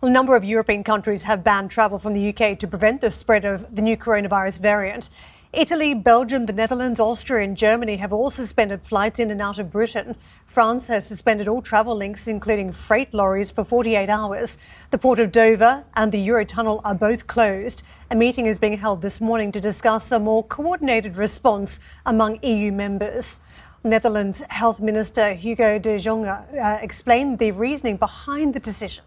Well, 0.02 0.10
a 0.10 0.14
number 0.14 0.38
of 0.38 0.46
European 0.46 0.86
countries 0.86 1.24
have 1.24 1.44
banned 1.44 1.72
travel 1.72 2.00
from 2.00 2.14
the 2.14 2.30
UK 2.30 2.58
to 2.60 2.68
prevent 2.68 3.02
the 3.02 3.12
spread 3.12 3.44
of 3.44 3.76
the 3.76 3.82
new 3.82 3.98
coronavirus 3.98 4.60
variant. 4.60 5.10
Italy, 5.52 5.94
Belgium, 5.94 6.46
the 6.46 6.54
Netherlands, 6.54 7.02
Austria, 7.02 7.44
and 7.44 7.58
Germany 7.58 7.98
have 7.98 8.14
all 8.14 8.32
suspended 8.32 8.82
flights 8.82 9.20
in 9.20 9.30
and 9.30 9.42
out 9.42 9.60
of 9.60 9.74
Britain. 9.74 10.16
France 10.46 10.88
has 10.88 11.06
suspended 11.06 11.50
all 11.50 11.62
travel 11.62 11.98
links, 11.98 12.28
including 12.28 12.72
freight 12.72 13.14
lorries, 13.14 13.52
for 13.52 13.66
48 13.66 14.08
hours. 14.08 14.58
The 14.92 14.98
port 14.98 15.20
of 15.20 15.34
Dover 15.34 15.84
and 15.96 16.14
the 16.14 16.26
Eurotunnel 16.26 16.80
are 16.86 16.96
both 16.96 17.28
closed. 17.28 17.84
A 18.10 18.16
meeting 18.16 18.46
is 18.46 18.58
being 18.58 18.78
held 18.78 19.02
this 19.02 19.20
morning 19.20 19.52
to 19.52 19.60
discuss 19.60 20.14
a 20.14 20.20
more 20.20 20.46
coordinated 20.46 21.18
response 21.18 21.78
among 22.06 22.42
EU 22.42 22.72
members. 22.72 23.42
Netherlands 23.84 24.44
Health 24.48 24.80
Minister 24.80 25.34
Hugo 25.34 25.78
de 25.78 26.00
Jonge 26.00 26.30
uh, 26.58 26.80
explained 26.82 27.38
the 27.38 27.52
reasoning 27.52 27.98
behind 27.98 28.54
the 28.54 28.62
decision. 28.62 29.04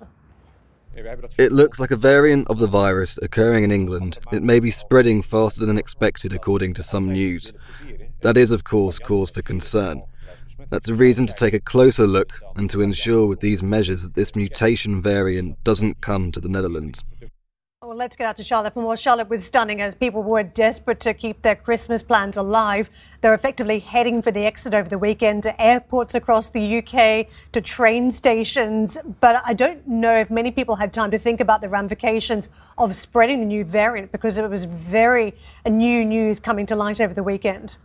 It 0.95 1.53
looks 1.53 1.81
like 1.81 1.91
a 1.91 1.97
variant 1.97 2.49
of 2.49 2.59
the 2.59 2.67
virus 2.67 3.19
occurring 3.23 3.65
in 3.65 3.73
England. 3.73 4.19
It 4.31 4.43
may 4.43 4.61
be 4.61 4.71
spreading 4.71 5.23
faster 5.23 5.65
than 5.65 5.79
expected, 5.79 6.33
according 6.33 6.75
to 6.75 6.83
some 6.83 7.13
news. 7.13 7.53
That 8.21 8.37
is, 8.37 8.51
of 8.51 8.65
course, 8.65 8.99
cause 8.99 9.31
for 9.31 9.43
concern. 9.43 10.03
That's 10.71 10.89
a 10.89 10.95
reason 10.95 11.27
to 11.27 11.35
take 11.35 11.55
a 11.55 11.61
closer 11.61 12.07
look 12.07 12.41
and 12.57 12.69
to 12.71 12.83
ensure 12.83 13.27
with 13.27 13.41
these 13.41 13.63
measures 13.63 14.03
that 14.03 14.15
this 14.15 14.37
mutation 14.37 15.01
variant 15.03 15.63
doesn't 15.65 16.01
come 16.01 16.31
to 16.33 16.41
the 16.41 16.49
Netherlands. 16.49 17.03
Well, 17.93 17.99
let's 17.99 18.17
get 18.17 18.27
out 18.27 18.37
to 18.37 18.43
Charlotte 18.43 18.73
for 18.73 18.81
more. 18.81 18.97
Charlotte 18.97 19.29
was 19.29 19.45
stunning 19.45 19.83
as 19.83 19.95
people 19.95 20.23
were 20.23 20.43
desperate 20.43 20.99
to 21.01 21.13
keep 21.13 21.43
their 21.43 21.55
Christmas 21.55 22.03
plans 22.03 22.39
alive. 22.39 22.89
They're 23.21 23.35
effectively 23.35 23.81
heading 23.81 24.23
for 24.23 24.33
the 24.33 24.47
exit 24.47 24.73
over 24.73 24.89
the 24.89 24.97
weekend 24.97 25.43
to 25.43 25.61
airports 25.61 26.15
across 26.15 26.49
the 26.49 26.79
UK, 26.79 27.27
to 27.53 27.61
train 27.61 28.11
stations. 28.11 28.97
But 29.21 29.43
I 29.45 29.53
don't 29.53 29.87
know 29.87 30.17
if 30.17 30.31
many 30.31 30.51
people 30.51 30.77
had 30.77 30.95
time 30.95 31.11
to 31.11 31.19
think 31.19 31.39
about 31.39 31.61
the 31.61 31.69
ramifications 31.69 32.49
of 32.79 32.95
spreading 32.95 33.41
the 33.41 33.47
new 33.47 33.63
variant 33.63 34.11
because 34.11 34.39
it 34.39 34.49
was 34.49 34.65
very 34.65 35.35
new 35.69 36.03
news 36.03 36.41
coming 36.41 36.65
to 36.65 36.75
light 36.75 36.99
over 36.99 37.13
the 37.13 37.23
weekend. 37.23 37.77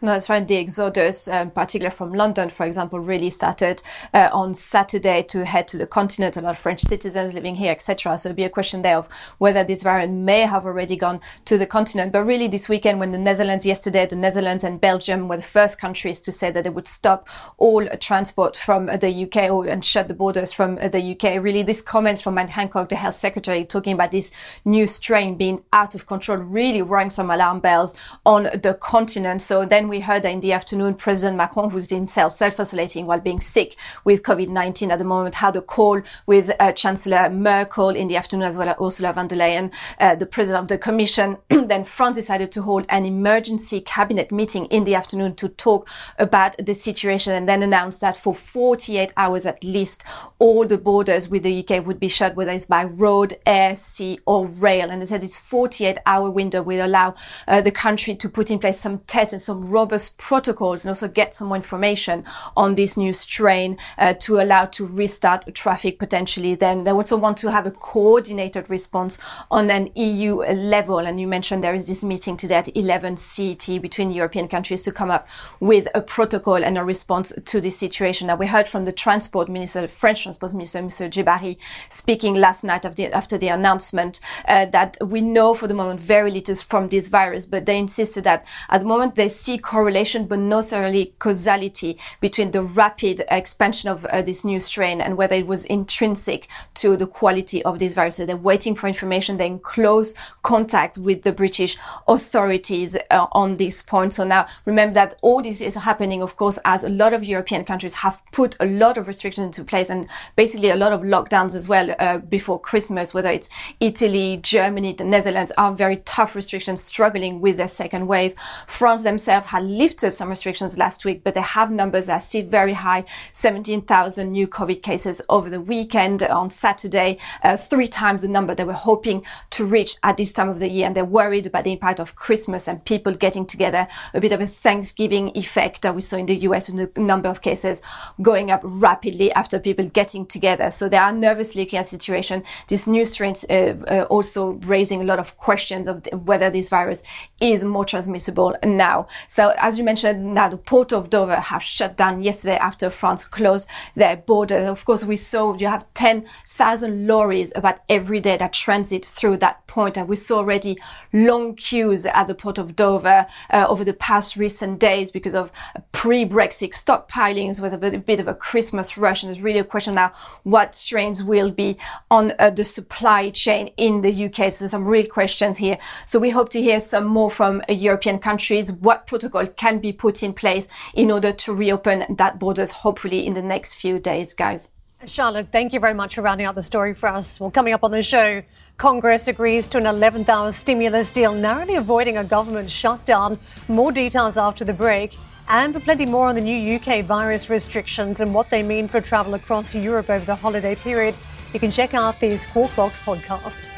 No, 0.00 0.12
that's 0.12 0.30
right. 0.30 0.46
The 0.46 0.58
exodus, 0.58 1.26
um, 1.26 1.50
particularly 1.50 1.94
from 1.94 2.12
London, 2.12 2.50
for 2.50 2.64
example, 2.64 3.00
really 3.00 3.30
started 3.30 3.82
uh, 4.14 4.28
on 4.32 4.54
Saturday 4.54 5.24
to 5.24 5.44
head 5.44 5.66
to 5.68 5.76
the 5.76 5.88
continent. 5.88 6.36
A 6.36 6.40
lot 6.40 6.50
of 6.50 6.58
French 6.58 6.82
citizens 6.82 7.34
living 7.34 7.56
here, 7.56 7.72
etc. 7.72 8.16
So 8.16 8.28
it'll 8.28 8.36
be 8.36 8.44
a 8.44 8.50
question 8.50 8.82
there 8.82 8.96
of 8.96 9.08
whether 9.38 9.64
this 9.64 9.82
variant 9.82 10.12
may 10.12 10.42
have 10.42 10.64
already 10.64 10.94
gone 10.96 11.20
to 11.46 11.58
the 11.58 11.66
continent. 11.66 12.12
But 12.12 12.24
really, 12.24 12.46
this 12.46 12.68
weekend, 12.68 13.00
when 13.00 13.10
the 13.10 13.18
Netherlands 13.18 13.66
yesterday, 13.66 14.06
the 14.06 14.14
Netherlands 14.14 14.62
and 14.62 14.80
Belgium 14.80 15.26
were 15.26 15.36
the 15.36 15.42
first 15.42 15.80
countries 15.80 16.20
to 16.20 16.30
say 16.30 16.52
that 16.52 16.62
they 16.62 16.70
would 16.70 16.86
stop 16.86 17.28
all 17.56 17.84
transport 17.98 18.56
from 18.56 18.86
the 18.86 19.24
UK 19.24 19.68
and 19.68 19.84
shut 19.84 20.06
the 20.06 20.14
borders 20.14 20.52
from 20.52 20.76
the 20.76 21.16
UK. 21.16 21.42
Really, 21.42 21.64
this 21.64 21.80
comments 21.80 22.20
from 22.20 22.34
Matt 22.34 22.50
Hancock, 22.50 22.88
the 22.88 22.94
health 22.94 23.14
secretary, 23.14 23.64
talking 23.64 23.94
about 23.94 24.12
this 24.12 24.30
new 24.64 24.86
strain 24.86 25.36
being 25.36 25.64
out 25.72 25.96
of 25.96 26.06
control, 26.06 26.38
really 26.38 26.82
rang 26.82 27.10
some 27.10 27.30
alarm 27.30 27.58
bells 27.58 27.96
on 28.24 28.44
the 28.44 28.78
continent. 28.80 29.42
So 29.42 29.64
then 29.64 29.87
we 29.88 30.00
heard 30.00 30.24
in 30.24 30.40
the 30.40 30.52
afternoon 30.52 30.94
President 30.94 31.36
Macron, 31.36 31.70
who's 31.70 31.90
himself 31.90 32.32
self-isolating 32.32 33.06
while 33.06 33.20
being 33.20 33.40
sick 33.40 33.76
with 34.04 34.22
COVID-19 34.22 34.90
at 34.90 34.98
the 34.98 35.04
moment, 35.04 35.36
had 35.36 35.56
a 35.56 35.62
call 35.62 36.02
with 36.26 36.50
uh, 36.60 36.72
Chancellor 36.72 37.30
Merkel 37.30 37.90
in 37.90 38.08
the 38.08 38.16
afternoon 38.16 38.46
as 38.46 38.56
well 38.56 38.68
as 38.68 38.76
Ursula 38.80 39.12
von 39.12 39.28
der 39.28 39.36
Leyen, 39.36 39.72
uh, 39.98 40.14
the 40.14 40.26
President 40.26 40.62
of 40.62 40.68
the 40.68 40.78
Commission. 40.78 41.38
then 41.48 41.84
France 41.84 42.16
decided 42.16 42.52
to 42.52 42.62
hold 42.62 42.86
an 42.88 43.04
emergency 43.04 43.80
cabinet 43.80 44.30
meeting 44.30 44.66
in 44.66 44.84
the 44.84 44.94
afternoon 44.94 45.34
to 45.36 45.48
talk 45.48 45.88
about 46.18 46.56
the 46.58 46.74
situation 46.74 47.32
and 47.32 47.48
then 47.48 47.62
announced 47.62 48.00
that 48.00 48.16
for 48.16 48.34
48 48.34 49.12
hours 49.16 49.46
at 49.46 49.62
least, 49.64 50.04
all 50.38 50.66
the 50.66 50.78
borders 50.78 51.28
with 51.28 51.42
the 51.42 51.64
UK 51.64 51.84
would 51.86 51.98
be 51.98 52.08
shut, 52.08 52.36
whether 52.36 52.52
it's 52.52 52.66
by 52.66 52.84
road, 52.84 53.34
air, 53.46 53.74
sea 53.76 54.18
or 54.26 54.46
rail. 54.46 54.90
And 54.90 55.02
they 55.02 55.06
said 55.06 55.20
this 55.20 55.38
48 55.38 55.98
hour 56.06 56.30
window 56.30 56.62
will 56.62 56.84
allow 56.84 57.14
uh, 57.46 57.60
the 57.60 57.72
country 57.72 58.14
to 58.16 58.28
put 58.28 58.50
in 58.50 58.58
place 58.58 58.80
some 58.80 58.98
tests 59.00 59.32
and 59.32 59.42
some 59.42 59.70
robust 59.78 60.18
protocols 60.18 60.84
and 60.84 60.90
also 60.90 61.08
get 61.08 61.34
some 61.34 61.48
more 61.48 61.56
information 61.56 62.24
on 62.56 62.74
this 62.74 62.96
new 62.96 63.12
strain 63.12 63.76
uh, 63.96 64.14
to 64.14 64.40
allow 64.40 64.64
to 64.66 64.86
restart 64.86 65.42
traffic 65.54 65.98
potentially. 65.98 66.54
Then 66.54 66.84
they 66.84 66.90
also 66.90 67.16
want 67.16 67.36
to 67.38 67.50
have 67.50 67.66
a 67.66 67.70
coordinated 67.70 68.68
response 68.68 69.18
on 69.50 69.70
an 69.70 69.90
EU 69.94 70.32
level. 70.74 70.98
And 70.98 71.20
you 71.20 71.28
mentioned 71.28 71.62
there 71.62 71.74
is 71.74 71.86
this 71.86 72.02
meeting 72.02 72.36
today 72.36 72.56
at 72.56 72.76
11 72.76 73.16
CET 73.16 73.66
between 73.80 74.10
European 74.10 74.48
countries 74.48 74.82
to 74.82 74.92
come 74.92 75.10
up 75.10 75.28
with 75.60 75.86
a 75.94 76.02
protocol 76.02 76.64
and 76.64 76.76
a 76.76 76.84
response 76.84 77.32
to 77.44 77.60
this 77.60 77.78
situation. 77.78 78.26
Now 78.26 78.36
we 78.36 78.46
heard 78.46 78.68
from 78.68 78.84
the 78.84 78.92
transport 78.92 79.48
minister, 79.48 79.86
French 79.88 80.22
transport 80.24 80.52
minister, 80.54 80.80
Mr. 80.80 81.08
Djebbari, 81.08 81.56
speaking 81.88 82.34
last 82.34 82.64
night 82.64 82.82
the, 82.96 83.06
after 83.12 83.38
the 83.38 83.48
announcement 83.48 84.20
uh, 84.46 84.66
that 84.66 84.96
we 85.00 85.20
know 85.20 85.54
for 85.54 85.66
the 85.68 85.74
moment 85.74 86.00
very 86.00 86.30
little 86.30 86.54
from 86.54 86.88
this 86.88 87.08
virus, 87.08 87.46
but 87.46 87.66
they 87.66 87.78
insisted 87.78 88.24
that 88.24 88.46
at 88.68 88.80
the 88.80 88.86
moment 88.86 89.14
they 89.14 89.28
see 89.28 89.58
correlation, 89.68 90.26
but 90.26 90.38
not 90.38 90.58
necessarily 90.58 91.12
causality 91.18 91.98
between 92.20 92.50
the 92.52 92.62
rapid 92.62 93.22
expansion 93.30 93.90
of 93.90 94.04
uh, 94.06 94.22
this 94.22 94.42
new 94.44 94.58
strain 94.58 94.98
and 95.00 95.16
whether 95.16 95.36
it 95.36 95.46
was 95.46 95.66
intrinsic 95.66 96.48
to 96.74 96.96
the 96.96 97.06
quality 97.06 97.62
of 97.64 97.78
this 97.78 97.94
virus. 97.94 98.16
So 98.16 98.24
they're 98.24 98.36
waiting 98.36 98.74
for 98.74 98.86
information. 98.86 99.36
They're 99.36 99.46
in 99.46 99.58
close 99.58 100.14
contact 100.42 100.96
with 100.96 101.22
the 101.22 101.32
British 101.32 101.76
authorities 102.06 102.96
uh, 103.10 103.26
on 103.32 103.54
this 103.54 103.82
point. 103.82 104.14
So 104.14 104.24
now 104.24 104.46
remember 104.64 104.94
that 104.94 105.16
all 105.20 105.42
this 105.42 105.60
is 105.60 105.74
happening, 105.74 106.22
of 106.22 106.36
course, 106.36 106.58
as 106.64 106.82
a 106.82 106.88
lot 106.88 107.12
of 107.12 107.22
European 107.22 107.64
countries 107.64 107.96
have 107.96 108.22
put 108.32 108.56
a 108.60 108.66
lot 108.66 108.96
of 108.96 109.06
restrictions 109.06 109.44
into 109.44 109.64
place 109.64 109.90
and 109.90 110.08
basically 110.34 110.70
a 110.70 110.76
lot 110.76 110.92
of 110.92 111.02
lockdowns 111.02 111.54
as 111.54 111.68
well 111.68 111.94
uh, 111.98 112.18
before 112.18 112.58
Christmas, 112.58 113.12
whether 113.12 113.30
it's 113.30 113.50
Italy, 113.80 114.40
Germany, 114.42 114.94
the 114.94 115.04
Netherlands 115.04 115.52
are 115.58 115.74
very 115.74 115.98
tough 115.98 116.34
restrictions 116.34 116.82
struggling 116.82 117.40
with 117.40 117.58
their 117.58 117.68
second 117.68 118.06
wave. 118.06 118.34
France 118.66 119.02
themselves 119.02 119.48
had 119.58 119.68
lifted 119.68 120.12
some 120.12 120.30
restrictions 120.30 120.78
last 120.78 121.04
week, 121.04 121.22
but 121.24 121.34
they 121.34 121.40
have 121.40 121.70
numbers 121.70 122.06
that 122.06 122.14
are 122.14 122.20
still 122.20 122.46
very 122.46 122.74
high. 122.74 123.04
17,000 123.32 124.30
new 124.30 124.46
COVID 124.46 124.82
cases 124.82 125.20
over 125.28 125.50
the 125.50 125.60
weekend 125.60 126.22
on 126.22 126.50
Saturday, 126.50 127.18
uh, 127.42 127.56
three 127.56 127.88
times 127.88 128.22
the 128.22 128.28
number 128.28 128.54
they 128.54 128.64
were 128.64 128.72
hoping 128.72 129.24
to 129.50 129.66
reach 129.66 129.96
at 130.02 130.16
this 130.16 130.32
time 130.32 130.48
of 130.48 130.60
the 130.60 130.68
year. 130.68 130.86
And 130.86 130.96
they're 130.96 131.04
worried 131.04 131.46
about 131.46 131.64
the 131.64 131.72
impact 131.72 132.00
of 132.00 132.14
Christmas 132.14 132.68
and 132.68 132.84
people 132.84 133.14
getting 133.14 133.46
together, 133.46 133.88
a 134.14 134.20
bit 134.20 134.32
of 134.32 134.40
a 134.40 134.46
Thanksgiving 134.46 135.32
effect 135.36 135.82
that 135.82 135.94
we 135.94 136.00
saw 136.00 136.16
in 136.16 136.26
the 136.26 136.36
US 136.36 136.70
with 136.70 136.94
the 136.94 137.00
number 137.00 137.28
of 137.28 137.42
cases 137.42 137.82
going 138.22 138.50
up 138.50 138.60
rapidly 138.62 139.32
after 139.32 139.58
people 139.58 139.88
getting 139.88 140.24
together. 140.26 140.70
So 140.70 140.88
they 140.88 140.96
are 140.96 141.12
nervously 141.12 141.62
looking 141.62 141.78
at 141.78 141.84
the 141.84 141.90
situation. 141.90 142.44
This 142.68 142.86
new 142.86 143.04
strain 143.04 143.34
uh, 143.50 143.52
uh, 143.52 144.06
also 144.08 144.52
raising 144.66 145.02
a 145.02 145.04
lot 145.04 145.18
of 145.18 145.36
questions 145.36 145.88
of 145.88 146.06
whether 146.26 146.48
this 146.50 146.68
virus 146.68 147.02
is 147.40 147.64
more 147.64 147.84
transmissible 147.84 148.56
now. 148.64 149.06
So 149.26 149.47
as 149.58 149.78
you 149.78 149.84
mentioned, 149.84 150.34
now 150.34 150.48
the 150.48 150.56
port 150.56 150.92
of 150.92 151.10
Dover 151.10 151.36
have 151.36 151.62
shut 151.62 151.96
down 151.96 152.22
yesterday 152.22 152.56
after 152.56 152.90
France 152.90 153.24
closed 153.24 153.68
their 153.94 154.16
borders. 154.16 154.68
Of 154.68 154.84
course, 154.84 155.04
we 155.04 155.16
saw 155.16 155.54
you 155.54 155.68
have 155.68 155.86
10,000 155.94 157.06
lorries 157.06 157.52
about 157.56 157.80
every 157.88 158.20
day 158.20 158.36
that 158.36 158.52
transit 158.52 159.04
through 159.04 159.38
that 159.38 159.66
point. 159.66 159.96
And 159.96 160.08
we 160.08 160.16
saw 160.16 160.38
already 160.38 160.78
long 161.12 161.54
queues 161.54 162.06
at 162.06 162.26
the 162.26 162.34
port 162.34 162.58
of 162.58 162.76
Dover 162.76 163.26
uh, 163.50 163.66
over 163.68 163.84
the 163.84 163.92
past 163.92 164.36
recent 164.36 164.78
days 164.78 165.10
because 165.10 165.34
of 165.34 165.52
pre-Brexit 165.92 166.70
stockpilings 166.70 167.60
was 167.60 167.72
a 167.72 167.78
bit, 167.78 167.94
a 167.94 167.98
bit, 167.98 168.20
of 168.20 168.28
a 168.28 168.34
Christmas 168.34 168.98
rush. 168.98 169.22
And 169.22 169.30
there's 169.30 169.42
really 169.42 169.58
a 169.58 169.64
question 169.64 169.94
now 169.94 170.12
what 170.42 170.74
strains 170.74 171.22
will 171.22 171.50
be 171.50 171.76
on 172.10 172.32
uh, 172.38 172.50
the 172.50 172.64
supply 172.64 173.30
chain 173.30 173.68
in 173.76 174.00
the 174.00 174.24
UK. 174.26 174.52
So 174.52 174.66
some 174.66 174.84
real 174.84 175.06
questions 175.06 175.58
here. 175.58 175.78
So 176.06 176.18
we 176.18 176.30
hope 176.30 176.48
to 176.50 176.62
hear 176.62 176.80
some 176.80 177.04
more 177.04 177.30
from 177.30 177.62
European 177.68 178.18
countries. 178.18 178.72
What 178.72 179.06
protocol 179.28 179.54
can 179.54 179.78
be 179.78 179.92
put 179.92 180.22
in 180.22 180.32
place 180.32 180.68
in 180.94 181.10
order 181.10 181.32
to 181.32 181.54
reopen 181.54 182.16
that 182.16 182.38
borders, 182.38 182.72
hopefully 182.72 183.26
in 183.26 183.34
the 183.34 183.42
next 183.42 183.74
few 183.74 183.98
days, 183.98 184.34
guys. 184.34 184.70
Charlotte, 185.06 185.48
thank 185.52 185.72
you 185.72 185.78
very 185.78 185.94
much 185.94 186.16
for 186.16 186.22
rounding 186.22 186.46
out 186.46 186.56
the 186.56 186.62
story 186.62 186.92
for 186.92 187.08
us. 187.08 187.38
Well, 187.38 187.52
coming 187.52 187.72
up 187.72 187.84
on 187.84 187.92
the 187.92 188.02
show, 188.02 188.42
Congress 188.78 189.28
agrees 189.28 189.68
to 189.68 189.78
an 189.78 189.84
11th 189.84 190.28
hour 190.28 190.50
stimulus 190.50 191.12
deal, 191.12 191.34
narrowly 191.34 191.76
avoiding 191.76 192.16
a 192.16 192.24
government 192.24 192.70
shutdown. 192.70 193.38
More 193.68 193.92
details 193.92 194.36
after 194.36 194.64
the 194.64 194.72
break. 194.72 195.16
And 195.48 195.72
for 195.72 195.80
plenty 195.80 196.04
more 196.04 196.28
on 196.28 196.34
the 196.34 196.40
new 196.40 196.76
UK 196.76 197.04
virus 197.04 197.48
restrictions 197.48 198.20
and 198.20 198.34
what 198.34 198.50
they 198.50 198.62
mean 198.62 198.88
for 198.88 199.00
travel 199.00 199.34
across 199.34 199.74
Europe 199.74 200.10
over 200.10 200.24
the 200.24 200.34
holiday 200.34 200.74
period, 200.74 201.14
you 201.54 201.60
can 201.60 201.70
check 201.70 201.94
out 201.94 202.20
the 202.20 202.36
Squawk 202.36 202.74
Box 202.76 202.98
podcast. 202.98 203.77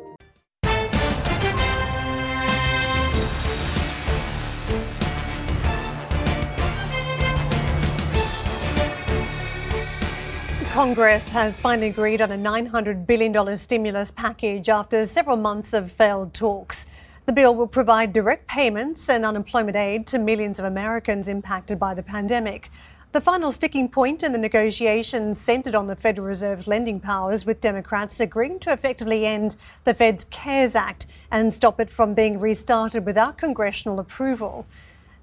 Congress 10.81 11.29
has 11.29 11.59
finally 11.59 11.89
agreed 11.89 12.21
on 12.21 12.31
a 12.31 12.35
$900 12.35 13.05
billion 13.05 13.55
stimulus 13.55 14.09
package 14.09 14.67
after 14.67 15.05
several 15.05 15.37
months 15.37 15.73
of 15.73 15.91
failed 15.91 16.33
talks. 16.33 16.87
The 17.27 17.33
bill 17.33 17.53
will 17.53 17.67
provide 17.67 18.13
direct 18.13 18.47
payments 18.47 19.07
and 19.07 19.23
unemployment 19.23 19.77
aid 19.77 20.07
to 20.07 20.17
millions 20.17 20.57
of 20.57 20.65
Americans 20.65 21.27
impacted 21.27 21.77
by 21.77 21.93
the 21.93 22.01
pandemic. 22.01 22.71
The 23.11 23.21
final 23.21 23.51
sticking 23.51 23.89
point 23.89 24.23
in 24.23 24.31
the 24.31 24.39
negotiations 24.39 25.39
centered 25.39 25.75
on 25.75 25.85
the 25.85 25.95
Federal 25.95 26.25
Reserve's 26.25 26.65
lending 26.65 26.99
powers, 26.99 27.45
with 27.45 27.61
Democrats 27.61 28.19
agreeing 28.19 28.57
to 28.61 28.73
effectively 28.73 29.27
end 29.27 29.57
the 29.83 29.93
Fed's 29.93 30.25
CARES 30.31 30.75
Act 30.75 31.05
and 31.29 31.53
stop 31.53 31.79
it 31.79 31.91
from 31.91 32.15
being 32.15 32.39
restarted 32.39 33.05
without 33.05 33.37
congressional 33.37 33.99
approval. 33.99 34.65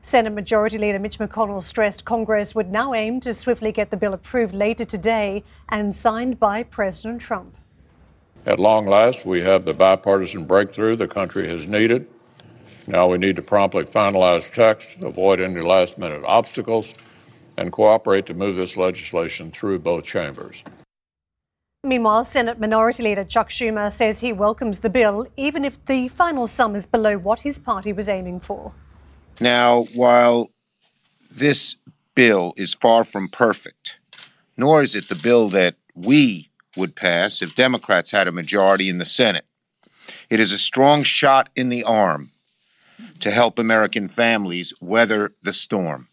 Senate 0.02 0.32
Majority 0.32 0.78
Leader 0.78 0.98
Mitch 0.98 1.18
McConnell 1.18 1.62
stressed 1.62 2.04
Congress 2.04 2.54
would 2.54 2.70
now 2.70 2.94
aim 2.94 3.20
to 3.20 3.34
swiftly 3.34 3.72
get 3.72 3.90
the 3.90 3.96
bill 3.96 4.14
approved 4.14 4.54
later 4.54 4.84
today 4.84 5.44
and 5.68 5.94
signed 5.94 6.40
by 6.40 6.62
President 6.62 7.20
Trump. 7.20 7.56
At 8.46 8.58
long 8.58 8.86
last, 8.86 9.26
we 9.26 9.42
have 9.42 9.64
the 9.64 9.74
bipartisan 9.74 10.44
breakthrough 10.44 10.96
the 10.96 11.08
country 11.08 11.46
has 11.48 11.66
needed. 11.66 12.10
Now 12.86 13.06
we 13.08 13.18
need 13.18 13.36
to 13.36 13.42
promptly 13.42 13.84
finalize 13.84 14.50
text, 14.50 14.96
avoid 15.02 15.40
any 15.40 15.60
last 15.60 15.98
minute 15.98 16.22
obstacles, 16.24 16.94
and 17.58 17.70
cooperate 17.70 18.24
to 18.26 18.34
move 18.34 18.56
this 18.56 18.76
legislation 18.78 19.50
through 19.50 19.80
both 19.80 20.04
chambers. 20.04 20.62
Meanwhile, 21.84 22.24
Senate 22.24 22.58
Minority 22.58 23.02
Leader 23.02 23.24
Chuck 23.24 23.50
Schumer 23.50 23.92
says 23.92 24.20
he 24.20 24.32
welcomes 24.32 24.78
the 24.78 24.90
bill, 24.90 25.26
even 25.36 25.64
if 25.64 25.84
the 25.84 26.08
final 26.08 26.46
sum 26.46 26.74
is 26.74 26.86
below 26.86 27.18
what 27.18 27.40
his 27.40 27.58
party 27.58 27.92
was 27.92 28.08
aiming 28.08 28.40
for. 28.40 28.72
Now, 29.40 29.84
while 29.94 30.50
this 31.30 31.76
bill 32.14 32.52
is 32.56 32.74
far 32.74 33.04
from 33.04 33.28
perfect, 33.28 33.98
nor 34.56 34.82
is 34.82 34.94
it 34.94 35.08
the 35.08 35.14
bill 35.14 35.48
that 35.50 35.76
we 35.94 36.50
would 36.76 36.96
pass 36.96 37.42
if 37.42 37.54
Democrats 37.54 38.10
had 38.10 38.26
a 38.26 38.32
majority 38.32 38.88
in 38.88 38.98
the 38.98 39.04
Senate, 39.04 39.44
it 40.28 40.40
is 40.40 40.52
a 40.52 40.58
strong 40.58 41.02
shot 41.02 41.48
in 41.54 41.68
the 41.68 41.84
arm 41.84 42.32
to 43.20 43.30
help 43.30 43.58
American 43.58 44.08
families 44.08 44.72
weather 44.80 45.34
the 45.42 45.52
storm. 45.52 46.08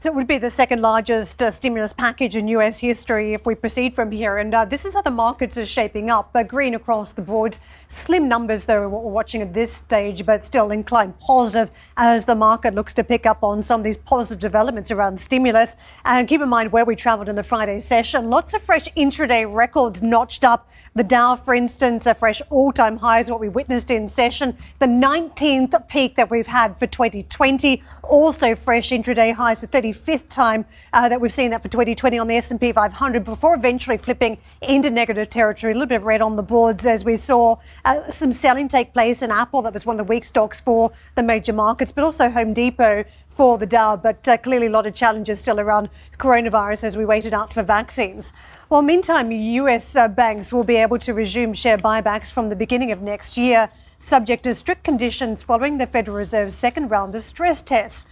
So 0.00 0.08
it 0.08 0.14
would 0.14 0.26
be 0.26 0.38
the 0.38 0.50
second 0.50 0.80
largest 0.80 1.42
uh, 1.42 1.50
stimulus 1.50 1.92
package 1.92 2.34
in 2.34 2.48
US 2.48 2.78
history 2.78 3.34
if 3.34 3.44
we 3.44 3.54
proceed 3.54 3.94
from 3.94 4.10
here. 4.10 4.38
And 4.38 4.54
uh, 4.54 4.64
this 4.64 4.86
is 4.86 4.94
how 4.94 5.02
the 5.02 5.10
markets 5.10 5.58
are 5.58 5.66
shaping 5.66 6.08
up. 6.08 6.30
Uh, 6.34 6.42
green 6.42 6.74
across 6.74 7.12
the 7.12 7.20
board. 7.20 7.58
Slim 7.92 8.28
numbers, 8.28 8.66
though, 8.66 8.88
what 8.88 9.02
we're 9.02 9.10
watching 9.10 9.42
at 9.42 9.52
this 9.52 9.72
stage, 9.72 10.24
but 10.24 10.44
still 10.44 10.70
inclined 10.70 11.18
positive 11.18 11.72
as 11.96 12.24
the 12.24 12.36
market 12.36 12.72
looks 12.72 12.94
to 12.94 13.02
pick 13.02 13.26
up 13.26 13.42
on 13.42 13.64
some 13.64 13.80
of 13.80 13.84
these 13.84 13.98
positive 13.98 14.38
developments 14.38 14.92
around 14.92 15.20
stimulus. 15.20 15.74
And 16.04 16.28
keep 16.28 16.40
in 16.40 16.48
mind 16.48 16.70
where 16.70 16.84
we 16.84 16.94
traveled 16.94 17.28
in 17.28 17.34
the 17.34 17.42
Friday 17.42 17.80
session. 17.80 18.30
Lots 18.30 18.54
of 18.54 18.62
fresh 18.62 18.84
intraday 18.96 19.44
records 19.52 20.02
notched 20.02 20.44
up. 20.44 20.70
The 20.94 21.02
Dow, 21.02 21.34
for 21.34 21.52
instance, 21.52 22.06
a 22.06 22.14
fresh 22.14 22.40
all-time 22.48 22.98
high 22.98 23.20
is 23.20 23.30
what 23.30 23.40
we 23.40 23.48
witnessed 23.48 23.90
in 23.90 24.08
session. 24.08 24.56
The 24.78 24.86
19th 24.86 25.88
peak 25.88 26.14
that 26.14 26.30
we've 26.30 26.46
had 26.46 26.78
for 26.78 26.86
2020. 26.86 27.82
Also 28.04 28.54
fresh 28.54 28.90
intraday 28.90 29.34
highs 29.34 29.62
the 29.62 29.68
35th 29.68 30.28
time 30.28 30.64
uh, 30.92 31.08
that 31.08 31.20
we've 31.20 31.32
seen 31.32 31.50
that 31.50 31.62
for 31.62 31.68
2020 31.68 32.18
on 32.18 32.28
the 32.28 32.36
S&P 32.36 32.70
500 32.72 33.24
before 33.24 33.56
eventually 33.56 33.98
flipping 33.98 34.38
into 34.60 34.90
negative 34.90 35.28
territory. 35.28 35.72
A 35.72 35.74
little 35.74 35.88
bit 35.88 35.96
of 35.96 36.04
red 36.04 36.20
on 36.20 36.36
the 36.36 36.42
boards 36.42 36.86
as 36.86 37.04
we 37.04 37.16
saw 37.16 37.56
uh, 37.84 38.10
some 38.10 38.32
selling 38.32 38.68
take 38.68 38.92
place 38.92 39.22
in 39.22 39.30
Apple. 39.30 39.62
That 39.62 39.74
was 39.74 39.86
one 39.86 39.98
of 39.98 40.06
the 40.06 40.10
weak 40.10 40.24
stocks 40.24 40.60
for 40.60 40.92
the 41.14 41.22
major 41.22 41.52
markets, 41.52 41.92
but 41.92 42.04
also 42.04 42.30
Home 42.30 42.52
Depot 42.52 43.04
for 43.40 43.56
the 43.56 43.66
Dow, 43.66 43.96
but 43.96 44.26
uh, 44.28 44.36
clearly 44.36 44.66
a 44.66 44.70
lot 44.70 44.86
of 44.86 44.94
challenges 44.94 45.40
still 45.40 45.58
around 45.58 45.88
coronavirus 46.18 46.84
as 46.84 46.96
we 46.96 47.04
waited 47.06 47.32
out 47.32 47.52
for 47.52 47.62
vaccines. 47.62 48.32
Well, 48.68 48.82
meantime, 48.82 49.32
US 49.32 49.96
uh, 49.96 50.08
banks 50.08 50.52
will 50.52 50.64
be 50.64 50.76
able 50.76 50.98
to 50.98 51.14
resume 51.14 51.54
share 51.54 51.78
buybacks 51.78 52.30
from 52.30 52.50
the 52.50 52.56
beginning 52.56 52.92
of 52.92 53.00
next 53.00 53.38
year, 53.38 53.70
subject 53.98 54.44
to 54.44 54.54
strict 54.54 54.84
conditions 54.84 55.42
following 55.42 55.78
the 55.78 55.86
Federal 55.86 56.18
Reserve's 56.18 56.54
second 56.54 56.90
round 56.90 57.14
of 57.14 57.24
stress 57.24 57.62
tests. 57.62 58.04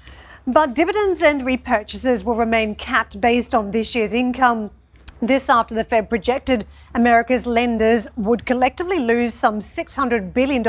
But 0.46 0.72
dividends 0.72 1.20
and 1.20 1.42
repurchases 1.42 2.24
will 2.24 2.34
remain 2.34 2.74
capped 2.74 3.20
based 3.20 3.54
on 3.54 3.70
this 3.70 3.94
year's 3.94 4.14
income. 4.14 4.70
This 5.20 5.48
after 5.48 5.74
the 5.74 5.82
Fed 5.82 6.08
projected 6.08 6.64
America's 6.94 7.44
lenders 7.44 8.06
would 8.16 8.46
collectively 8.46 9.00
lose 9.00 9.34
some 9.34 9.60
$600 9.60 10.32
billion 10.32 10.64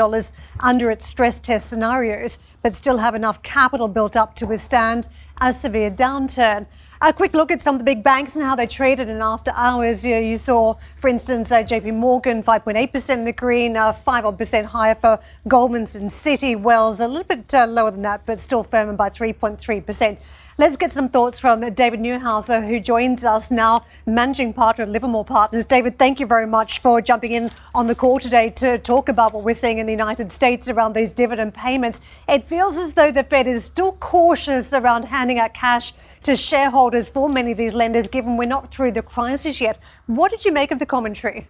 under 0.58 0.90
its 0.90 1.06
stress 1.06 1.38
test 1.38 1.68
scenarios, 1.68 2.40
but 2.60 2.74
still 2.74 2.98
have 2.98 3.14
enough 3.14 3.44
capital 3.44 3.86
built 3.86 4.16
up 4.16 4.34
to 4.36 4.46
withstand 4.46 5.06
a 5.40 5.52
severe 5.52 5.88
downturn. 5.88 6.66
A 7.00 7.12
quick 7.12 7.32
look 7.32 7.52
at 7.52 7.62
some 7.62 7.76
of 7.76 7.78
the 7.78 7.84
big 7.84 8.02
banks 8.02 8.34
and 8.34 8.44
how 8.44 8.56
they 8.56 8.66
traded 8.66 9.08
in 9.08 9.22
after 9.22 9.52
hours. 9.54 10.04
You, 10.04 10.16
you 10.16 10.36
saw, 10.36 10.74
for 10.98 11.08
instance, 11.08 11.52
uh, 11.52 11.62
JP 11.62 11.94
Morgan 11.94 12.42
5.8% 12.42 13.10
in 13.10 13.24
the 13.24 13.32
green, 13.32 13.76
uh, 13.76 13.92
5 13.92 14.26
odd 14.26 14.36
percent 14.36 14.66
higher 14.66 14.96
for 14.96 15.20
Goldman's 15.46 15.94
and 15.94 16.10
Citi. 16.10 16.60
Wells 16.60 16.98
a 16.98 17.06
little 17.06 17.24
bit 17.24 17.54
uh, 17.54 17.66
lower 17.66 17.92
than 17.92 18.02
that, 18.02 18.26
but 18.26 18.40
still 18.40 18.64
firming 18.64 18.96
by 18.96 19.10
3.3%. 19.10 20.18
Let's 20.60 20.76
get 20.76 20.92
some 20.92 21.08
thoughts 21.08 21.38
from 21.38 21.60
David 21.72 22.00
Neuhauser, 22.00 22.68
who 22.68 22.80
joins 22.80 23.24
us 23.24 23.50
now, 23.50 23.86
managing 24.04 24.52
partner 24.52 24.84
at 24.84 24.90
Livermore 24.90 25.24
Partners. 25.24 25.64
David, 25.64 25.98
thank 25.98 26.20
you 26.20 26.26
very 26.26 26.46
much 26.46 26.80
for 26.80 27.00
jumping 27.00 27.32
in 27.32 27.50
on 27.74 27.86
the 27.86 27.94
call 27.94 28.20
today 28.20 28.50
to 28.50 28.76
talk 28.76 29.08
about 29.08 29.32
what 29.32 29.42
we're 29.42 29.54
seeing 29.54 29.78
in 29.78 29.86
the 29.86 29.92
United 29.92 30.30
States 30.32 30.68
around 30.68 30.92
these 30.92 31.12
dividend 31.12 31.54
payments. 31.54 32.02
It 32.28 32.44
feels 32.44 32.76
as 32.76 32.92
though 32.92 33.10
the 33.10 33.24
Fed 33.24 33.46
is 33.46 33.64
still 33.64 33.92
cautious 33.92 34.74
around 34.74 35.04
handing 35.04 35.38
out 35.38 35.54
cash 35.54 35.94
to 36.24 36.36
shareholders 36.36 37.08
for 37.08 37.30
many 37.30 37.52
of 37.52 37.56
these 37.56 37.72
lenders, 37.72 38.06
given 38.06 38.36
we're 38.36 38.44
not 38.44 38.70
through 38.70 38.92
the 38.92 39.00
crisis 39.00 39.62
yet. 39.62 39.78
What 40.08 40.30
did 40.30 40.44
you 40.44 40.52
make 40.52 40.70
of 40.70 40.78
the 40.78 40.84
commentary? 40.84 41.48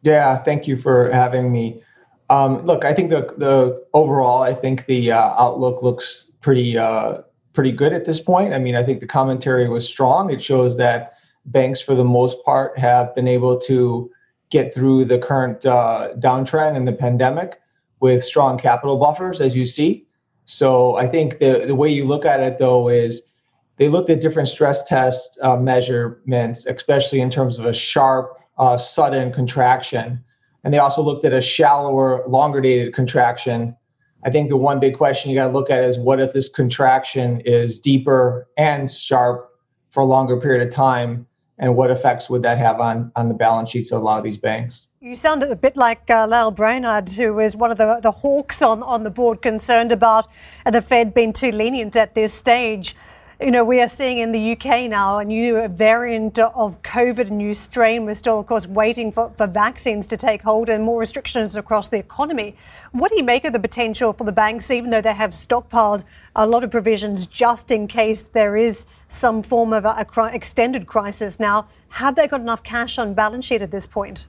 Yeah, 0.00 0.38
thank 0.38 0.66
you 0.66 0.78
for 0.78 1.10
having 1.10 1.52
me. 1.52 1.82
Um, 2.30 2.64
look, 2.64 2.86
I 2.86 2.94
think 2.94 3.10
the 3.10 3.34
the 3.36 3.84
overall, 3.92 4.42
I 4.42 4.54
think 4.54 4.86
the 4.86 5.12
uh, 5.12 5.34
outlook 5.36 5.82
looks 5.82 6.30
pretty 6.40 6.78
uh, 6.78 7.18
pretty 7.54 7.72
good 7.72 7.92
at 7.92 8.04
this 8.04 8.20
point. 8.20 8.52
I 8.52 8.58
mean, 8.58 8.76
I 8.76 8.82
think 8.82 9.00
the 9.00 9.06
commentary 9.06 9.68
was 9.68 9.88
strong. 9.88 10.30
It 10.30 10.42
shows 10.42 10.76
that 10.76 11.14
banks, 11.46 11.80
for 11.80 11.94
the 11.94 12.04
most 12.04 12.44
part, 12.44 12.76
have 12.78 13.14
been 13.14 13.28
able 13.28 13.58
to 13.60 14.10
get 14.50 14.74
through 14.74 15.06
the 15.06 15.18
current 15.18 15.64
uh, 15.64 16.10
downtrend 16.18 16.76
in 16.76 16.84
the 16.84 16.92
pandemic 16.92 17.60
with 18.00 18.22
strong 18.22 18.58
capital 18.58 18.98
buffers, 18.98 19.40
as 19.40 19.56
you 19.56 19.64
see. 19.64 20.06
So 20.44 20.96
I 20.96 21.06
think 21.06 21.38
the, 21.38 21.64
the 21.66 21.74
way 21.74 21.88
you 21.88 22.04
look 22.04 22.26
at 22.26 22.40
it, 22.40 22.58
though, 22.58 22.88
is 22.88 23.22
they 23.76 23.88
looked 23.88 24.10
at 24.10 24.20
different 24.20 24.48
stress 24.48 24.84
test 24.84 25.38
uh, 25.42 25.56
measurements, 25.56 26.66
especially 26.66 27.20
in 27.20 27.30
terms 27.30 27.58
of 27.58 27.64
a 27.64 27.72
sharp, 27.72 28.38
uh, 28.58 28.76
sudden 28.76 29.32
contraction. 29.32 30.22
And 30.62 30.72
they 30.72 30.78
also 30.78 31.02
looked 31.02 31.24
at 31.24 31.32
a 31.32 31.40
shallower, 31.40 32.24
longer 32.28 32.60
dated 32.60 32.94
contraction 32.94 33.76
I 34.24 34.30
think 34.30 34.48
the 34.48 34.56
one 34.56 34.80
big 34.80 34.96
question 34.96 35.30
you 35.30 35.36
got 35.36 35.48
to 35.48 35.52
look 35.52 35.70
at 35.70 35.84
is 35.84 35.98
what 35.98 36.20
if 36.20 36.32
this 36.32 36.48
contraction 36.48 37.40
is 37.40 37.78
deeper 37.78 38.48
and 38.56 38.90
sharp 38.90 39.50
for 39.90 40.00
a 40.00 40.06
longer 40.06 40.40
period 40.40 40.66
of 40.66 40.72
time, 40.74 41.26
and 41.58 41.76
what 41.76 41.90
effects 41.90 42.28
would 42.28 42.42
that 42.42 42.58
have 42.58 42.80
on 42.80 43.12
on 43.14 43.28
the 43.28 43.34
balance 43.34 43.70
sheets 43.70 43.92
of 43.92 44.00
a 44.00 44.04
lot 44.04 44.18
of 44.18 44.24
these 44.24 44.36
banks? 44.36 44.88
You 45.00 45.14
sounded 45.14 45.50
a 45.50 45.56
bit 45.56 45.76
like 45.76 46.10
uh, 46.10 46.26
Lael 46.26 46.50
Brainard, 46.50 47.10
who 47.10 47.38
is 47.38 47.54
one 47.54 47.70
of 47.70 47.76
the, 47.76 48.00
the 48.02 48.10
hawks 48.10 48.62
on, 48.62 48.82
on 48.82 49.04
the 49.04 49.10
board, 49.10 49.42
concerned 49.42 49.92
about 49.92 50.26
the 50.64 50.80
Fed 50.80 51.14
being 51.14 51.32
too 51.32 51.52
lenient 51.52 51.94
at 51.94 52.14
this 52.14 52.32
stage. 52.32 52.96
You 53.40 53.50
know, 53.50 53.64
we 53.64 53.80
are 53.80 53.88
seeing 53.88 54.18
in 54.18 54.30
the 54.30 54.52
UK 54.52 54.88
now 54.88 55.18
a 55.18 55.24
new 55.24 55.66
variant 55.66 56.38
of 56.38 56.80
COVID, 56.82 57.26
a 57.26 57.30
new 57.30 57.52
strain. 57.52 58.04
We're 58.04 58.14
still, 58.14 58.38
of 58.38 58.46
course, 58.46 58.68
waiting 58.68 59.10
for, 59.10 59.32
for 59.36 59.48
vaccines 59.48 60.06
to 60.06 60.16
take 60.16 60.42
hold 60.42 60.68
and 60.68 60.84
more 60.84 61.00
restrictions 61.00 61.56
across 61.56 61.88
the 61.88 61.98
economy. 61.98 62.54
What 62.92 63.10
do 63.10 63.16
you 63.16 63.24
make 63.24 63.44
of 63.44 63.52
the 63.52 63.58
potential 63.58 64.12
for 64.12 64.22
the 64.22 64.30
banks, 64.30 64.70
even 64.70 64.90
though 64.90 65.00
they 65.00 65.14
have 65.14 65.32
stockpiled 65.32 66.04
a 66.36 66.46
lot 66.46 66.62
of 66.62 66.70
provisions 66.70 67.26
just 67.26 67.72
in 67.72 67.88
case 67.88 68.22
there 68.22 68.56
is 68.56 68.86
some 69.08 69.42
form 69.42 69.72
of 69.72 69.84
a, 69.84 70.06
a 70.16 70.24
extended 70.26 70.86
crisis 70.86 71.40
now? 71.40 71.66
Have 71.88 72.14
they 72.14 72.28
got 72.28 72.40
enough 72.40 72.62
cash 72.62 73.00
on 73.00 73.14
balance 73.14 73.46
sheet 73.46 73.62
at 73.62 73.72
this 73.72 73.88
point? 73.88 74.26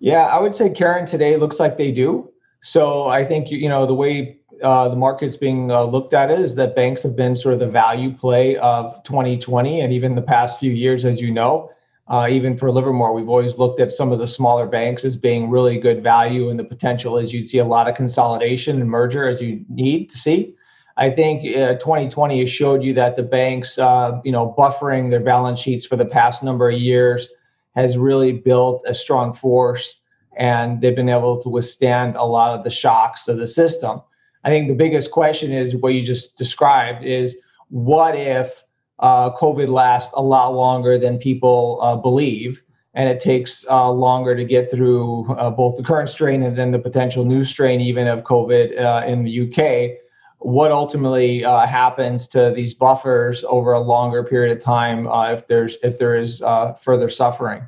Yeah, 0.00 0.24
I 0.24 0.40
would 0.40 0.54
say 0.54 0.70
Karen 0.70 1.04
today 1.04 1.36
looks 1.36 1.60
like 1.60 1.76
they 1.76 1.92
do. 1.92 2.32
So 2.62 3.08
I 3.08 3.24
think 3.26 3.50
you 3.50 3.68
know 3.68 3.84
the 3.84 3.94
way 3.94 4.38
uh, 4.62 4.88
the 4.88 4.96
market's 4.96 5.36
being 5.36 5.70
uh, 5.70 5.84
looked 5.84 6.14
at 6.14 6.30
is 6.30 6.54
that 6.56 6.74
banks 6.74 7.02
have 7.02 7.16
been 7.16 7.36
sort 7.36 7.54
of 7.54 7.60
the 7.60 7.68
value 7.68 8.12
play 8.12 8.56
of 8.56 9.02
2020 9.04 9.80
and 9.80 9.92
even 9.92 10.14
the 10.14 10.22
past 10.22 10.58
few 10.58 10.72
years, 10.72 11.04
as 11.04 11.20
you 11.20 11.30
know. 11.30 11.70
Uh, 12.08 12.26
even 12.30 12.56
for 12.56 12.72
Livermore, 12.72 13.12
we've 13.12 13.28
always 13.28 13.58
looked 13.58 13.80
at 13.80 13.92
some 13.92 14.12
of 14.12 14.18
the 14.18 14.26
smaller 14.26 14.66
banks 14.66 15.04
as 15.04 15.14
being 15.14 15.50
really 15.50 15.78
good 15.78 16.02
value, 16.02 16.48
and 16.48 16.58
the 16.58 16.64
potential 16.64 17.18
is 17.18 17.34
you'd 17.34 17.46
see 17.46 17.58
a 17.58 17.64
lot 17.64 17.86
of 17.86 17.94
consolidation 17.94 18.80
and 18.80 18.90
merger 18.90 19.28
as 19.28 19.42
you 19.42 19.62
need 19.68 20.08
to 20.08 20.16
see. 20.16 20.54
I 20.96 21.10
think 21.10 21.42
2020 21.42 22.34
uh, 22.34 22.38
has 22.40 22.50
showed 22.50 22.82
you 22.82 22.92
that 22.94 23.16
the 23.16 23.22
banks, 23.22 23.78
uh, 23.78 24.20
you 24.24 24.32
know, 24.32 24.54
buffering 24.58 25.10
their 25.10 25.20
balance 25.20 25.60
sheets 25.60 25.86
for 25.86 25.96
the 25.96 26.04
past 26.04 26.42
number 26.42 26.70
of 26.70 26.78
years 26.78 27.28
has 27.76 27.96
really 27.96 28.32
built 28.32 28.82
a 28.86 28.94
strong 28.94 29.34
force, 29.34 30.00
and 30.36 30.80
they've 30.80 30.96
been 30.96 31.08
able 31.08 31.36
to 31.42 31.48
withstand 31.48 32.16
a 32.16 32.24
lot 32.24 32.58
of 32.58 32.64
the 32.64 32.70
shocks 32.70 33.28
of 33.28 33.36
the 33.36 33.46
system. 33.46 34.00
I 34.44 34.50
think 34.50 34.68
the 34.68 34.74
biggest 34.74 35.10
question 35.10 35.52
is 35.52 35.76
what 35.76 35.94
you 35.94 36.02
just 36.02 36.36
described 36.36 37.04
is 37.04 37.36
what 37.68 38.14
if 38.14 38.64
uh, 39.00 39.30
COVID 39.32 39.68
lasts 39.68 40.12
a 40.16 40.22
lot 40.22 40.54
longer 40.54 40.98
than 40.98 41.18
people 41.18 41.78
uh, 41.82 41.96
believe, 41.96 42.62
and 42.94 43.08
it 43.08 43.20
takes 43.20 43.64
uh, 43.70 43.90
longer 43.90 44.34
to 44.34 44.44
get 44.44 44.70
through 44.70 45.30
uh, 45.34 45.50
both 45.50 45.76
the 45.76 45.82
current 45.82 46.08
strain 46.08 46.42
and 46.42 46.56
then 46.56 46.72
the 46.72 46.78
potential 46.78 47.24
new 47.24 47.44
strain, 47.44 47.80
even 47.80 48.08
of 48.08 48.24
COVID 48.24 48.80
uh, 48.80 49.06
in 49.06 49.24
the 49.24 49.48
UK. 49.48 49.98
What 50.40 50.72
ultimately 50.72 51.44
uh, 51.44 51.66
happens 51.66 52.28
to 52.28 52.52
these 52.54 52.72
buffers 52.74 53.44
over 53.44 53.72
a 53.72 53.80
longer 53.80 54.22
period 54.22 54.56
of 54.56 54.62
time 54.62 55.08
if 55.32 55.46
there's 55.48 55.76
if 55.82 55.98
there 55.98 56.16
is 56.16 56.42
further 56.80 57.08
suffering? 57.08 57.66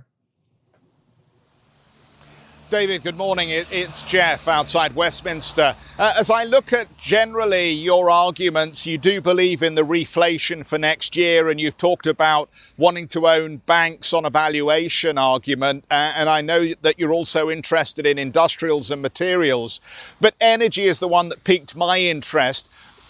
David, 2.70 3.02
good 3.02 3.16
morning. 3.16 3.48
It's 3.50 4.04
Jeff 4.04 4.46
outside 4.46 4.94
Westminster. 4.94 5.74
Uh, 5.98 6.14
as 6.16 6.30
I 6.30 6.44
look 6.44 6.72
at 6.72 6.96
generally 6.98 7.70
your 7.70 8.10
arguments, 8.10 8.86
you 8.86 8.96
do 8.96 9.20
believe 9.20 9.64
in 9.64 9.74
the 9.74 9.82
reflation 9.82 10.64
for 10.64 10.78
next 10.78 11.16
year, 11.16 11.48
and 11.48 11.60
you've 11.60 11.76
talked 11.76 12.06
about 12.06 12.48
wanting 12.78 13.08
to 13.08 13.26
own 13.26 13.56
banks 13.56 14.12
on 14.12 14.24
a 14.24 14.30
valuation 14.30 15.18
argument. 15.18 15.84
Uh, 15.90 16.12
and 16.14 16.28
I 16.28 16.42
know 16.42 16.72
that 16.82 16.96
you're 16.96 17.12
also 17.12 17.50
interested 17.50 18.06
in 18.06 18.18
industrials 18.18 18.92
and 18.92 19.02
materials, 19.02 19.80
but 20.20 20.36
energy 20.40 20.84
is 20.84 21.00
the 21.00 21.08
one 21.08 21.28
that 21.30 21.42
piqued 21.42 21.74
my 21.74 21.98
interest. 21.98 22.68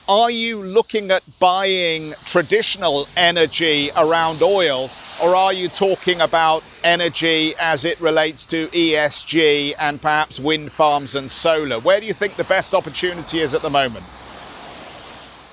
Are 0.09 0.31
you 0.31 0.63
looking 0.63 1.11
at 1.11 1.23
buying 1.39 2.13
traditional 2.25 3.07
energy 3.15 3.91
around 3.95 4.41
oil? 4.41 4.89
Or 5.23 5.37
are 5.37 5.53
you 5.53 5.69
talking 5.69 6.21
about 6.21 6.65
energy 6.83 7.55
as 7.61 7.85
it 7.85 8.01
relates 8.01 8.47
to 8.47 8.69
ESG 8.69 9.75
and 9.79 10.01
perhaps 10.01 10.41
wind 10.41 10.73
farms 10.73 11.15
and 11.15 11.31
solar? 11.31 11.79
Where 11.79 12.01
do 12.01 12.07
you 12.07 12.15
think 12.15 12.35
the 12.35 12.45
best 12.45 12.75
opportunity 12.75 13.41
is 13.41 13.55
at 13.55 13.63
the 13.63 13.71
moment? 13.71 14.05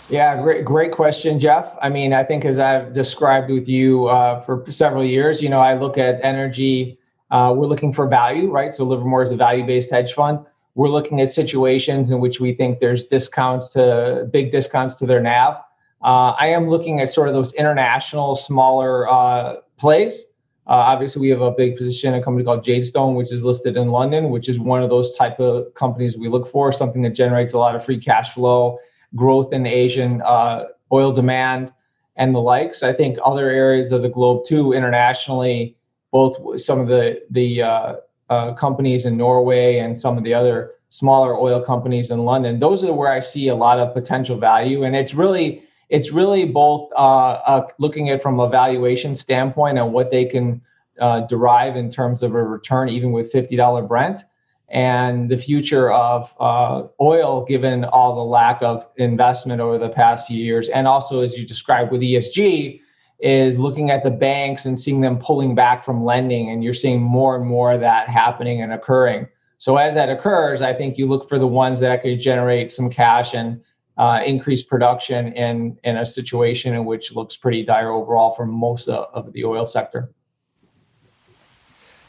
Yeah, 0.10 0.42
great, 0.42 0.64
great 0.64 0.92
question, 0.94 1.38
Jeff. 1.38 1.76
I 1.82 1.90
mean, 1.90 2.14
I 2.14 2.24
think 2.24 2.46
as 2.46 2.60
I've 2.60 2.94
described 2.94 3.52
with 3.52 3.68
you 3.68 4.06
uh, 4.06 4.40
for 4.40 4.64
several 4.72 5.04
years, 5.04 5.42
you 5.42 5.50
know, 5.50 5.60
I 5.60 5.76
look 5.76 5.98
at 5.98 6.20
energy. 6.24 6.98
Uh, 7.30 7.54
we're 7.56 7.66
looking 7.68 7.92
for 7.92 8.08
value, 8.08 8.50
right? 8.50 8.74
So 8.74 8.86
Livermore 8.86 9.24
is 9.24 9.32
a 9.32 9.36
value-based 9.36 9.92
hedge 9.92 10.14
fund. 10.14 10.40
We're 10.76 10.88
looking 10.88 11.20
at 11.20 11.30
situations 11.30 12.10
in 12.12 12.22
which 12.22 12.40
we 12.40 12.54
think 12.54 12.80
there's 12.80 13.04
discounts 13.04 13.68
to 13.70 14.30
big 14.32 14.52
discounts 14.52 14.96
to 14.96 15.06
their 15.06 15.20
NAV. 15.20 15.62
Uh, 16.04 16.36
I 16.40 16.48
am 16.48 16.70
looking 16.70 17.02
at 17.02 17.10
sort 17.10 17.28
of 17.28 17.34
those 17.34 17.54
international, 17.54 18.36
smaller 18.36 19.10
uh, 19.10 19.58
plays. 19.78 20.26
Uh, 20.68 20.74
obviously, 20.74 21.22
we 21.22 21.30
have 21.30 21.42
a 21.42 21.52
big 21.52 21.76
position 21.78 22.14
in 22.14 22.20
a 22.20 22.24
company 22.24 22.44
called 22.44 22.64
Jadestone, 22.64 23.16
which 23.16 23.32
is 23.32 23.44
listed 23.44 23.78
in 23.78 23.88
London, 23.88 24.30
which 24.30 24.50
is 24.50 24.60
one 24.60 24.84
of 24.84 24.90
those 24.90 25.16
type 25.16 25.40
of 25.40 25.74
companies 25.76 26.18
we 26.18 26.28
look 26.28 26.46
for, 26.46 26.72
something 26.72 27.02
that 27.04 27.12
generates 27.12 27.54
a 27.54 27.58
lot 27.58 27.76
of 27.76 27.84
free 27.84 27.98
cash 27.98 28.34
flow, 28.34 28.78
growth 29.16 29.54
in 29.54 29.66
Asian 29.66 30.22
uh, 30.24 30.66
oil 30.92 31.14
demand, 31.14 31.72
and 32.18 32.36
the 32.36 32.40
likes. 32.40 32.84
I 32.84 32.92
think 32.92 33.18
other 33.24 33.50
areas 33.50 33.92
of 33.92 34.02
the 34.02 34.10
globe 34.10 34.44
too, 34.46 34.74
internationally, 34.74 35.78
both 36.12 36.60
some 36.60 36.80
of 36.80 36.88
the 36.88 37.22
the 37.32 37.62
uh, 37.62 37.96
uh, 38.30 38.54
companies 38.54 39.06
in 39.06 39.16
Norway 39.16 39.78
and 39.78 39.98
some 39.98 40.18
of 40.18 40.24
the 40.24 40.34
other 40.34 40.74
smaller 40.90 41.38
oil 41.38 41.62
companies 41.62 42.12
in 42.12 42.26
London. 42.26 42.60
Those 42.60 42.84
are 42.84 42.94
where 42.94 43.12
I 43.12 43.22
see 43.22 43.48
a 43.48 43.56
lot 43.56 43.80
of 43.80 43.94
potential 43.94 44.38
value, 44.38 44.84
and 44.84 44.96
it's 44.96 45.14
really 45.14 45.62
it's 45.90 46.12
really 46.12 46.46
both 46.46 46.90
uh, 46.96 47.40
uh, 47.46 47.68
looking 47.80 48.10
at 48.10 48.22
from 48.22 48.40
a 48.40 48.50
valuation 48.50 49.16
standpoint 49.16 49.78
and 49.78 49.94
what 49.94 50.12
they 50.12 50.26
can 50.26 50.62
uh, 51.00 51.22
derive 51.22 51.76
in 51.76 51.90
terms 51.90 52.24
of 52.24 52.34
a 52.34 52.44
return, 52.44 52.90
even 52.90 53.12
with 53.12 53.32
$50 53.32 53.88
Brent, 53.88 54.24
and 54.70 55.30
the 55.30 55.38
future 55.38 55.92
of 55.92 56.34
uh, 56.40 56.84
oil, 57.00 57.46
given 57.46 57.86
all 57.86 58.16
the 58.16 58.24
lack 58.24 58.62
of 58.62 58.90
investment 58.98 59.62
over 59.62 59.78
the 59.78 59.90
past 59.90 60.28
few 60.28 60.44
years. 60.44 60.68
And 60.70 60.88
also, 60.88 61.22
as 61.22 61.38
you 61.38 61.46
described 61.46 61.92
with 61.92 62.02
ESG, 62.02 62.82
is 63.20 63.58
looking 63.58 63.90
at 63.90 64.04
the 64.04 64.12
banks 64.12 64.66
and 64.66 64.78
seeing 64.78 65.02
them 65.02 65.18
pulling 65.18 65.56
back 65.56 65.84
from 65.84 66.04
lending. 66.04 66.50
And 66.50 66.64
you're 66.64 66.74
seeing 66.74 67.02
more 67.02 67.36
and 67.36 67.46
more 67.46 67.72
of 67.72 67.80
that 67.80 68.10
happening 68.10 68.62
and 68.62 68.74
occurring. 68.74 69.28
So, 69.58 69.78
as 69.78 69.96
that 69.96 70.10
occurs, 70.10 70.62
I 70.62 70.74
think 70.74 70.98
you 70.98 71.08
look 71.08 71.30
for 71.30 71.40
the 71.40 71.48
ones 71.48 71.80
that 71.80 72.02
could 72.02 72.20
generate 72.20 72.72
some 72.72 72.90
cash 72.90 73.34
and 73.34 73.62
uh, 73.98 74.22
increase 74.26 74.64
production 74.64 75.34
in, 75.34 75.78
in 75.84 75.98
a 75.98 76.06
situation 76.06 76.76
in 76.76 76.86
which 76.86 77.14
looks 77.14 77.36
pretty 77.36 77.64
dire 77.64 77.90
overall 77.90 78.30
for 78.30 78.46
most 78.46 78.88
of, 78.88 79.08
of 79.14 79.34
the 79.34 79.44
oil 79.44 79.66
sector. 79.66 80.10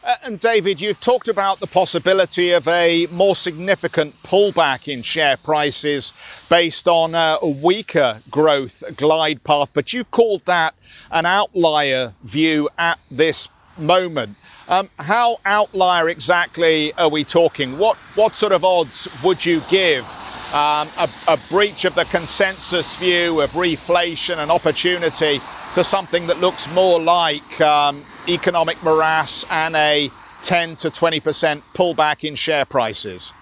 Uh, 0.04 0.14
and 0.24 0.40
David, 0.40 0.80
you've 0.80 1.00
talked 1.00 1.28
about 1.28 1.60
the 1.60 1.66
possibility 1.66 2.52
of 2.52 2.66
a 2.68 3.06
more 3.12 3.34
significant 3.34 4.14
pullback 4.22 4.88
in 4.88 5.02
share 5.02 5.36
prices 5.36 6.12
based 6.48 6.88
on 6.88 7.14
uh, 7.14 7.36
a 7.42 7.48
weaker 7.48 8.18
growth 8.30 8.82
glide 8.96 9.42
path, 9.44 9.70
but 9.74 9.92
you've 9.92 10.10
called 10.10 10.44
that 10.46 10.74
an 11.10 11.26
outlier 11.26 12.14
view 12.22 12.68
at 12.78 12.98
this 13.10 13.48
moment. 13.76 14.36
Um, 14.68 14.88
how 14.98 15.38
outlier 15.44 16.08
exactly 16.08 16.92
are 16.94 17.08
we 17.08 17.24
talking? 17.24 17.78
What 17.78 17.96
what 18.14 18.34
sort 18.34 18.52
of 18.52 18.64
odds 18.64 19.08
would 19.22 19.44
you 19.44 19.62
give 19.70 20.06
um, 20.54 20.88
a, 20.98 21.08
a 21.28 21.38
breach 21.50 21.84
of 21.84 21.94
the 21.94 22.04
consensus 22.04 22.96
view 22.98 23.40
of 23.40 23.50
reflation 23.50 24.38
and 24.38 24.50
opportunity 24.50 25.40
to 25.74 25.84
something 25.84 26.26
that 26.26 26.40
looks 26.40 26.72
more 26.74 26.98
like 26.98 27.60
um, 27.60 28.02
economic 28.28 28.82
morass 28.82 29.44
and 29.50 29.76
a 29.76 30.10
10 30.44 30.76
to 30.76 30.88
20% 30.88 31.60
pullback 31.74 32.26
in 32.26 32.34
share 32.34 32.64
prices? 32.64 33.34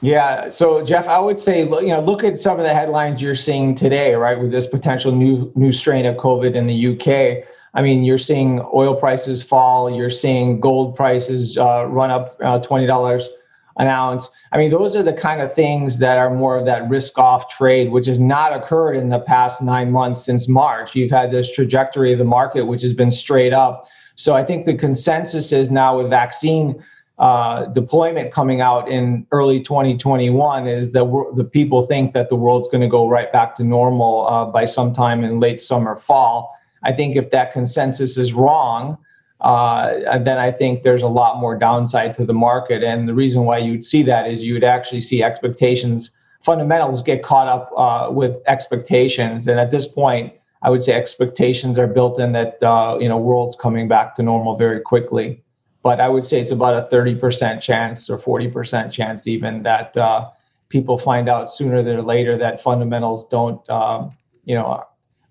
Yeah, 0.00 0.48
so 0.48 0.84
Jeff, 0.84 1.08
I 1.08 1.18
would 1.18 1.40
say 1.40 1.62
you 1.62 1.88
know 1.88 2.00
look 2.00 2.24
at 2.24 2.38
some 2.38 2.58
of 2.58 2.64
the 2.66 2.74
headlines 2.74 3.22
you're 3.22 3.34
seeing 3.34 3.74
today, 3.74 4.14
right, 4.14 4.38
with 4.38 4.50
this 4.50 4.66
potential 4.66 5.12
new 5.12 5.50
new 5.54 5.72
strain 5.72 6.04
of 6.04 6.16
COVID 6.16 6.54
in 6.54 6.66
the 6.66 6.88
UK. 6.88 7.48
I 7.72 7.80
mean, 7.80 8.04
you're 8.04 8.18
seeing 8.18 8.60
oil 8.74 8.94
prices 8.94 9.42
fall, 9.42 9.88
you're 9.90 10.10
seeing 10.10 10.60
gold 10.60 10.94
prices 10.94 11.56
uh, 11.56 11.86
run 11.86 12.10
up 12.10 12.36
uh, 12.40 12.58
twenty 12.58 12.86
dollars 12.86 13.30
an 13.78 13.88
ounce. 13.88 14.30
I 14.52 14.58
mean, 14.58 14.70
those 14.70 14.94
are 14.94 15.02
the 15.02 15.12
kind 15.12 15.40
of 15.40 15.52
things 15.52 15.98
that 15.98 16.16
are 16.16 16.32
more 16.32 16.56
of 16.56 16.64
that 16.66 16.88
risk 16.88 17.18
off 17.18 17.48
trade, 17.48 17.90
which 17.90 18.06
has 18.06 18.18
not 18.18 18.52
occurred 18.52 18.96
in 18.96 19.08
the 19.08 19.18
past 19.18 19.62
nine 19.62 19.90
months 19.90 20.24
since 20.24 20.48
March. 20.48 20.94
You've 20.94 21.10
had 21.10 21.30
this 21.30 21.50
trajectory 21.52 22.12
of 22.12 22.18
the 22.18 22.24
market, 22.24 22.62
which 22.66 22.82
has 22.82 22.92
been 22.92 23.10
straight 23.10 23.52
up. 23.52 23.86
So 24.14 24.34
I 24.34 24.44
think 24.44 24.64
the 24.64 24.74
consensus 24.74 25.52
is 25.52 25.70
now 25.70 25.96
with 25.96 26.08
vaccine 26.08 26.82
uh, 27.18 27.66
deployment 27.66 28.32
coming 28.32 28.60
out 28.60 28.88
in 28.88 29.26
early 29.30 29.60
2021 29.60 30.66
is 30.66 30.92
that 30.92 31.04
the 31.36 31.44
people 31.44 31.82
think 31.82 32.12
that 32.12 32.28
the 32.28 32.36
world's 32.36 32.66
going 32.68 32.80
to 32.80 32.88
go 32.88 33.08
right 33.08 33.32
back 33.32 33.54
to 33.54 33.64
normal 33.64 34.26
uh, 34.26 34.44
by 34.44 34.64
sometime 34.64 35.22
in 35.22 35.38
late 35.38 35.60
summer, 35.60 35.96
fall. 35.96 36.56
I 36.82 36.92
think 36.92 37.16
if 37.16 37.30
that 37.30 37.52
consensus 37.52 38.18
is 38.18 38.32
wrong, 38.32 38.98
uh, 39.40 40.18
then 40.18 40.38
I 40.38 40.50
think 40.50 40.82
there's 40.82 41.02
a 41.02 41.08
lot 41.08 41.38
more 41.38 41.56
downside 41.56 42.14
to 42.16 42.24
the 42.24 42.34
market. 42.34 42.82
And 42.82 43.08
the 43.08 43.14
reason 43.14 43.44
why 43.44 43.58
you'd 43.58 43.84
see 43.84 44.02
that 44.04 44.26
is 44.26 44.44
you'd 44.44 44.64
actually 44.64 45.00
see 45.00 45.22
expectations, 45.22 46.10
fundamentals 46.40 47.02
get 47.02 47.22
caught 47.22 47.48
up 47.48 47.70
uh, 47.76 48.10
with 48.10 48.36
expectations. 48.46 49.46
And 49.46 49.60
at 49.60 49.70
this 49.70 49.86
point, 49.86 50.32
I 50.62 50.70
would 50.70 50.82
say 50.82 50.94
expectations 50.94 51.78
are 51.78 51.86
built 51.86 52.18
in 52.18 52.32
that 52.32 52.62
uh, 52.62 52.96
you 52.98 53.08
know 53.08 53.18
world's 53.18 53.54
coming 53.54 53.86
back 53.86 54.14
to 54.16 54.22
normal 54.22 54.56
very 54.56 54.80
quickly. 54.80 55.42
But 55.82 56.00
I 56.00 56.08
would 56.08 56.24
say 56.24 56.40
it's 56.40 56.50
about 56.50 56.74
a 56.74 56.96
30% 56.96 57.60
chance 57.60 58.08
or 58.08 58.16
40% 58.16 58.90
chance 58.90 59.26
even 59.26 59.62
that 59.64 59.94
uh, 59.94 60.30
people 60.70 60.96
find 60.96 61.28
out 61.28 61.52
sooner 61.52 61.82
than 61.82 62.02
later 62.06 62.38
that 62.38 62.62
fundamentals 62.62 63.28
don't 63.28 63.68
um, 63.68 64.16
you 64.46 64.54
know 64.54 64.82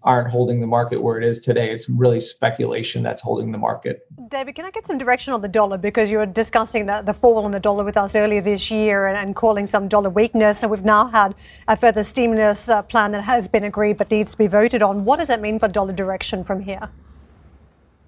aren't 0.04 0.30
holding 0.30 0.60
the 0.60 0.68
market 0.68 1.02
where 1.02 1.18
it 1.18 1.24
is 1.24 1.40
today. 1.40 1.72
It's 1.72 1.90
really 1.90 2.20
speculation 2.20 3.04
that's 3.04 3.22
holding 3.22 3.52
the 3.52 3.58
market. 3.58 4.08
David, 4.30 4.56
can 4.56 4.66
I 4.66 4.72
get 4.72 4.86
some 4.86 4.98
direction 4.98 5.34
on 5.34 5.42
the 5.42 5.48
dollar? 5.48 5.78
Because 5.78 6.12
you 6.12 6.18
were 6.18 6.26
discussing 6.26 6.86
the, 6.86 7.02
the 7.02 7.14
fall 7.14 7.46
in 7.46 7.52
the 7.52 7.60
dollar 7.60 7.84
with 7.84 7.98
us 7.98 8.16
earlier 8.16 8.42
this 8.42 8.70
year 8.70 9.08
and, 9.08 9.18
and 9.18 9.36
calling 9.36 9.66
some 9.66 9.88
dollar 9.88 10.10
weakness. 10.10 10.62
And 10.64 10.72
we've 10.72 10.86
now 10.86 11.08
had 11.08 11.36
a 11.68 11.78
further 11.78 12.04
stimulus 12.04 12.68
uh, 12.68 12.82
plan 12.84 13.12
that 13.12 13.24
has 13.24 13.48
been 13.48 13.64
agreed 13.64 13.98
but 13.98 14.12
needs 14.12 14.32
to 14.32 14.38
be 14.38 14.48
voted 14.48 14.82
on. 14.82 15.06
What 15.06 15.20
does 15.20 15.30
that 15.30 15.42
mean 15.42 15.60
for 15.60 15.68
dollar 15.68 15.94
direction 15.94 16.44
from 16.44 16.60
here? 16.60 16.90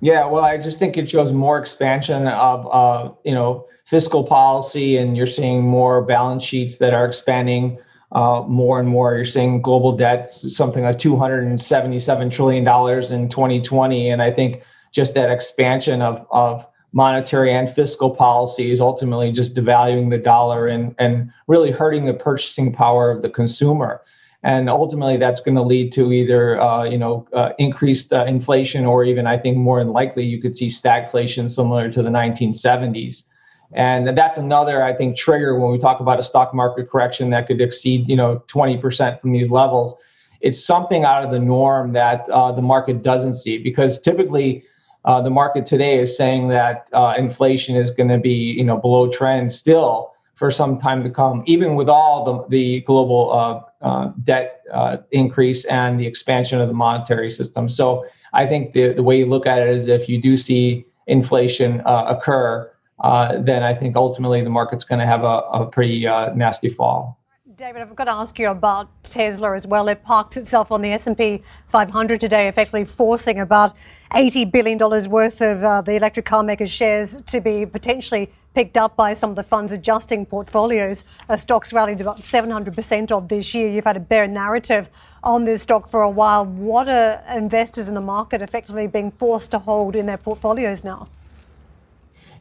Yeah, 0.01 0.27
well, 0.27 0.43
I 0.43 0.57
just 0.57 0.77
think 0.77 0.97
it 0.97 1.09
shows 1.09 1.31
more 1.31 1.57
expansion 1.57 2.27
of, 2.27 2.67
uh, 2.71 3.13
you 3.23 3.33
know, 3.33 3.65
fiscal 3.85 4.23
policy, 4.23 4.97
and 4.97 5.15
you're 5.15 5.25
seeing 5.25 5.63
more 5.63 6.01
balance 6.01 6.43
sheets 6.43 6.77
that 6.77 6.93
are 6.93 7.05
expanding 7.05 7.79
uh, 8.15 8.43
more 8.47 8.79
and 8.79 8.87
more. 8.87 9.13
You're 9.13 9.25
seeing 9.25 9.61
global 9.61 9.91
debt 9.91 10.27
something 10.29 10.85
like 10.85 10.97
277 10.97 12.29
trillion 12.29 12.63
dollars 12.63 13.11
in 13.11 13.27
2020, 13.27 14.09
and 14.09 14.21
I 14.21 14.31
think 14.31 14.63
just 14.91 15.13
that 15.13 15.29
expansion 15.29 16.01
of 16.01 16.25
of 16.31 16.65
monetary 16.93 17.53
and 17.53 17.69
fiscal 17.69 18.09
policy 18.09 18.71
is 18.71 18.79
ultimately 18.79 19.33
just 19.33 19.53
devaluing 19.53 20.09
the 20.09 20.17
dollar 20.17 20.65
and 20.65 20.95
and 20.97 21.29
really 21.47 21.71
hurting 21.71 22.05
the 22.05 22.13
purchasing 22.13 22.71
power 22.71 23.11
of 23.11 23.21
the 23.21 23.29
consumer. 23.29 24.01
And 24.43 24.69
ultimately, 24.69 25.17
that's 25.17 25.41
going 25.41 25.55
to 25.55 25.63
lead 25.63 25.91
to 25.93 26.13
either 26.13 26.61
uh, 26.61 26.85
you 26.85 26.97
know 26.97 27.27
uh, 27.33 27.49
increased 27.59 28.13
uh, 28.13 28.23
inflation, 28.23 28.85
or 28.85 29.03
even 29.03 29.27
I 29.27 29.37
think 29.37 29.57
more 29.57 29.79
than 29.79 29.91
likely 29.91 30.23
you 30.23 30.41
could 30.41 30.55
see 30.55 30.67
stagflation 30.67 31.51
similar 31.51 31.89
to 31.89 32.01
the 32.01 32.09
1970s. 32.09 33.25
And 33.73 34.15
that's 34.17 34.37
another, 34.37 34.83
I 34.83 34.93
think, 34.93 35.17
trigger 35.17 35.59
when 35.59 35.71
we 35.71 35.77
talk 35.77 35.99
about 35.99 36.19
a 36.19 36.23
stock 36.23 36.53
market 36.53 36.89
correction 36.89 37.29
that 37.31 37.47
could 37.47 37.61
exceed, 37.61 38.07
you 38.07 38.15
know, 38.15 38.43
20% 38.47 39.19
from 39.19 39.31
these 39.31 39.49
levels. 39.49 39.95
It's 40.41 40.63
something 40.63 41.03
out 41.03 41.23
of 41.23 41.31
the 41.31 41.39
norm 41.39 41.93
that 41.93 42.29
uh, 42.29 42.51
the 42.51 42.61
market 42.61 43.01
doesn't 43.01 43.33
see 43.33 43.57
because 43.57 43.99
typically 43.99 44.63
uh, 45.05 45.21
the 45.21 45.29
market 45.29 45.65
today 45.65 45.99
is 45.99 46.15
saying 46.15 46.49
that 46.49 46.89
uh, 46.93 47.13
inflation 47.17 47.75
is 47.75 47.89
going 47.89 48.09
to 48.09 48.17
be, 48.17 48.29
you 48.29 48.63
know, 48.63 48.77
below 48.77 49.09
trend 49.09 49.51
still 49.51 50.13
for 50.33 50.51
some 50.51 50.77
time 50.79 51.03
to 51.03 51.09
come, 51.09 51.43
even 51.45 51.75
with 51.75 51.87
all 51.87 52.25
the, 52.25 52.49
the 52.49 52.81
global 52.81 53.31
uh, 53.31 53.85
uh, 53.85 54.11
debt 54.23 54.61
uh, 54.73 54.97
increase 55.11 55.63
and 55.65 55.99
the 55.99 56.05
expansion 56.05 56.59
of 56.59 56.67
the 56.67 56.73
monetary 56.73 57.29
system. 57.29 57.69
So 57.69 58.05
I 58.33 58.45
think 58.45 58.73
the, 58.73 58.93
the 58.93 59.03
way 59.03 59.19
you 59.19 59.27
look 59.27 59.45
at 59.45 59.59
it 59.59 59.69
is 59.69 59.87
if 59.87 60.09
you 60.09 60.21
do 60.21 60.35
see 60.35 60.85
inflation 61.07 61.81
occur, 61.85 62.69
uh, 62.99 63.41
then 63.41 63.63
I 63.63 63.73
think 63.73 63.95
ultimately 63.95 64.41
the 64.41 64.49
market's 64.49 64.83
going 64.83 64.99
to 64.99 65.05
have 65.05 65.23
a, 65.23 65.41
a 65.51 65.65
pretty 65.65 66.07
uh, 66.07 66.33
nasty 66.33 66.69
fall. 66.69 67.19
David, 67.57 67.81
I've 67.81 67.95
got 67.95 68.05
to 68.05 68.11
ask 68.11 68.37
you 68.37 68.49
about 68.49 68.89
Tesla 69.03 69.55
as 69.55 69.65
well. 69.65 69.87
It 69.87 70.03
parked 70.03 70.35
itself 70.35 70.73
on 70.73 70.81
the 70.81 70.89
S&P 70.89 71.41
500 71.69 72.19
today, 72.19 72.49
effectively 72.49 72.83
forcing 72.83 73.39
about 73.39 73.73
$80 74.11 74.51
billion 74.51 74.77
worth 75.09 75.41
of 75.41 75.63
uh, 75.63 75.81
the 75.81 75.93
electric 75.93 76.25
car 76.25 76.43
maker's 76.43 76.69
shares 76.69 77.21
to 77.27 77.39
be 77.39 77.65
potentially 77.65 78.29
picked 78.55 78.75
up 78.75 78.97
by 78.97 79.13
some 79.13 79.29
of 79.29 79.37
the 79.37 79.43
funds 79.43 79.71
adjusting 79.71 80.25
portfolios. 80.25 81.05
Uh, 81.29 81.37
stocks 81.37 81.71
rallied 81.71 82.01
about 82.01 82.19
700% 82.19 83.11
of 83.11 83.29
this 83.29 83.53
year. 83.53 83.69
You've 83.69 83.85
had 83.85 83.95
a 83.95 84.01
bear 84.01 84.27
narrative 84.27 84.89
on 85.23 85.45
this 85.45 85.61
stock 85.61 85.89
for 85.89 86.01
a 86.01 86.09
while. 86.09 86.45
What 86.45 86.89
are 86.89 87.23
investors 87.33 87.87
in 87.87 87.93
the 87.93 88.01
market 88.01 88.41
effectively 88.41 88.87
being 88.87 89.11
forced 89.11 89.51
to 89.51 89.59
hold 89.59 89.95
in 89.95 90.07
their 90.07 90.17
portfolios 90.17 90.83
now? 90.83 91.07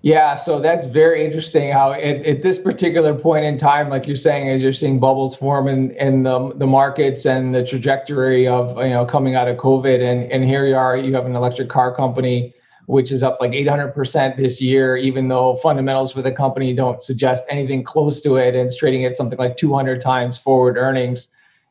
Yeah, 0.04 0.34
so 0.34 0.60
that's 0.60 0.84
very 0.84 1.24
interesting. 1.24 1.72
How 1.72 1.92
at, 1.92 2.26
at, 2.26 2.42
this 2.42 2.58
particular 2.58 3.14
point 3.14 3.46
in 3.46 3.56
time, 3.56 3.88
like 3.88 4.06
you're 4.06 4.16
saying, 4.16 4.50
as 4.50 4.62
you're 4.62 4.70
seeing 4.70 5.00
bubbles 5.00 5.34
form 5.34 5.66
in, 5.66 5.92
in 5.92 6.24
the 6.24 6.52
the 6.56 6.66
markets 6.66 7.24
and 7.24 7.54
the 7.54 7.64
trajectory 7.64 8.46
of 8.46 8.76
you 8.76 8.90
know 8.90 9.06
coming 9.06 9.34
out 9.34 9.48
of 9.48 9.56
COVID, 9.56 10.02
and 10.02 10.30
and 10.30 10.44
here 10.44 10.66
you 10.66 10.76
are, 10.76 10.94
you 10.94 11.14
have 11.14 11.24
an 11.24 11.34
electric 11.34 11.70
car 11.70 11.94
company 11.96 12.52
which 12.84 13.10
is 13.10 13.22
up 13.22 13.38
like 13.40 13.52
800% 13.52 14.36
this 14.36 14.60
year, 14.60 14.94
even 14.98 15.28
though 15.28 15.56
fundamentals 15.56 16.12
for 16.12 16.20
the 16.20 16.30
company 16.30 16.74
don't 16.74 17.00
suggest 17.00 17.42
anything 17.48 17.82
close 17.82 18.20
to 18.20 18.36
it, 18.36 18.54
and 18.54 18.66
it's 18.66 18.76
trading 18.76 19.06
at 19.06 19.16
something 19.16 19.38
like 19.38 19.56
200 19.56 20.02
times 20.02 20.36
forward 20.36 20.76
earnings. 20.76 21.28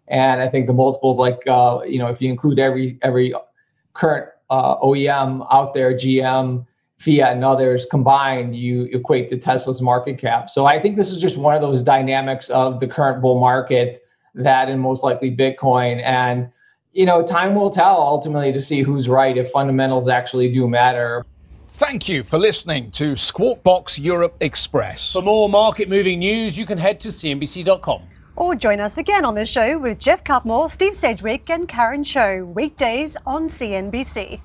And 0.08 0.42
I 0.42 0.50
think 0.50 0.66
the 0.66 0.74
multiples, 0.74 1.20
like 1.20 1.46
uh, 1.46 1.82
you 1.86 2.00
know, 2.00 2.08
if 2.08 2.20
you 2.20 2.32
include 2.32 2.58
every 2.58 2.98
every 3.04 3.36
current 3.94 4.30
uh, 4.50 4.78
OEM 4.78 5.46
out 5.52 5.76
there, 5.76 5.94
GM 5.94 6.66
Fiat 7.04 7.34
and 7.34 7.44
others 7.44 7.86
combined, 7.86 8.56
you 8.56 8.86
equate 8.94 9.28
to 9.30 9.38
Tesla's 9.38 9.82
market 9.82 10.18
cap. 10.18 10.50
So 10.50 10.66
I 10.66 10.80
think 10.80 10.96
this 10.96 11.12
is 11.12 11.22
just 11.22 11.36
one 11.36 11.54
of 11.54 11.62
those 11.62 11.84
dynamics 11.84 12.50
of 12.50 12.80
the 12.80 12.88
current 12.88 13.22
bull 13.22 13.40
market 13.42 14.06
that 14.36 14.70
and 14.70 14.80
most 14.80 15.04
likely 15.04 15.36
Bitcoin. 15.36 16.02
And, 16.04 16.50
you 16.94 17.06
know, 17.06 17.22
time 17.22 17.56
will 17.56 17.70
tell 17.70 18.00
ultimately 18.00 18.54
to 18.54 18.62
see 18.62 18.82
who's 18.82 19.10
right 19.10 19.38
if 19.38 19.52
fundamentals 19.52 20.08
actually 20.08 20.50
do 20.50 20.68
matter. 20.70 21.26
Thank 21.68 22.08
you 22.08 22.24
for 22.24 22.38
listening 22.38 22.90
to 22.92 23.18
Squawk 23.18 23.64
Box 23.64 24.00
Europe 24.00 24.38
Express. 24.40 25.12
For 25.12 25.22
more 25.22 25.50
market 25.50 25.90
moving 25.90 26.20
news, 26.20 26.58
you 26.58 26.66
can 26.66 26.78
head 26.78 27.02
to 27.02 27.10
CNBC.com. 27.10 28.04
Or 28.36 28.56
join 28.56 28.80
us 28.80 28.98
again 28.98 29.26
on 29.26 29.36
the 29.36 29.46
show 29.46 29.78
with 29.78 30.00
Geoff 30.00 30.24
Cutmore, 30.24 30.70
Steve 30.70 30.96
Sedgwick, 30.96 31.50
and 31.50 31.68
Karen 31.68 32.04
Tso, 32.04 32.46
weekdays 32.46 33.18
on 33.26 33.50
CNBC. 33.50 34.40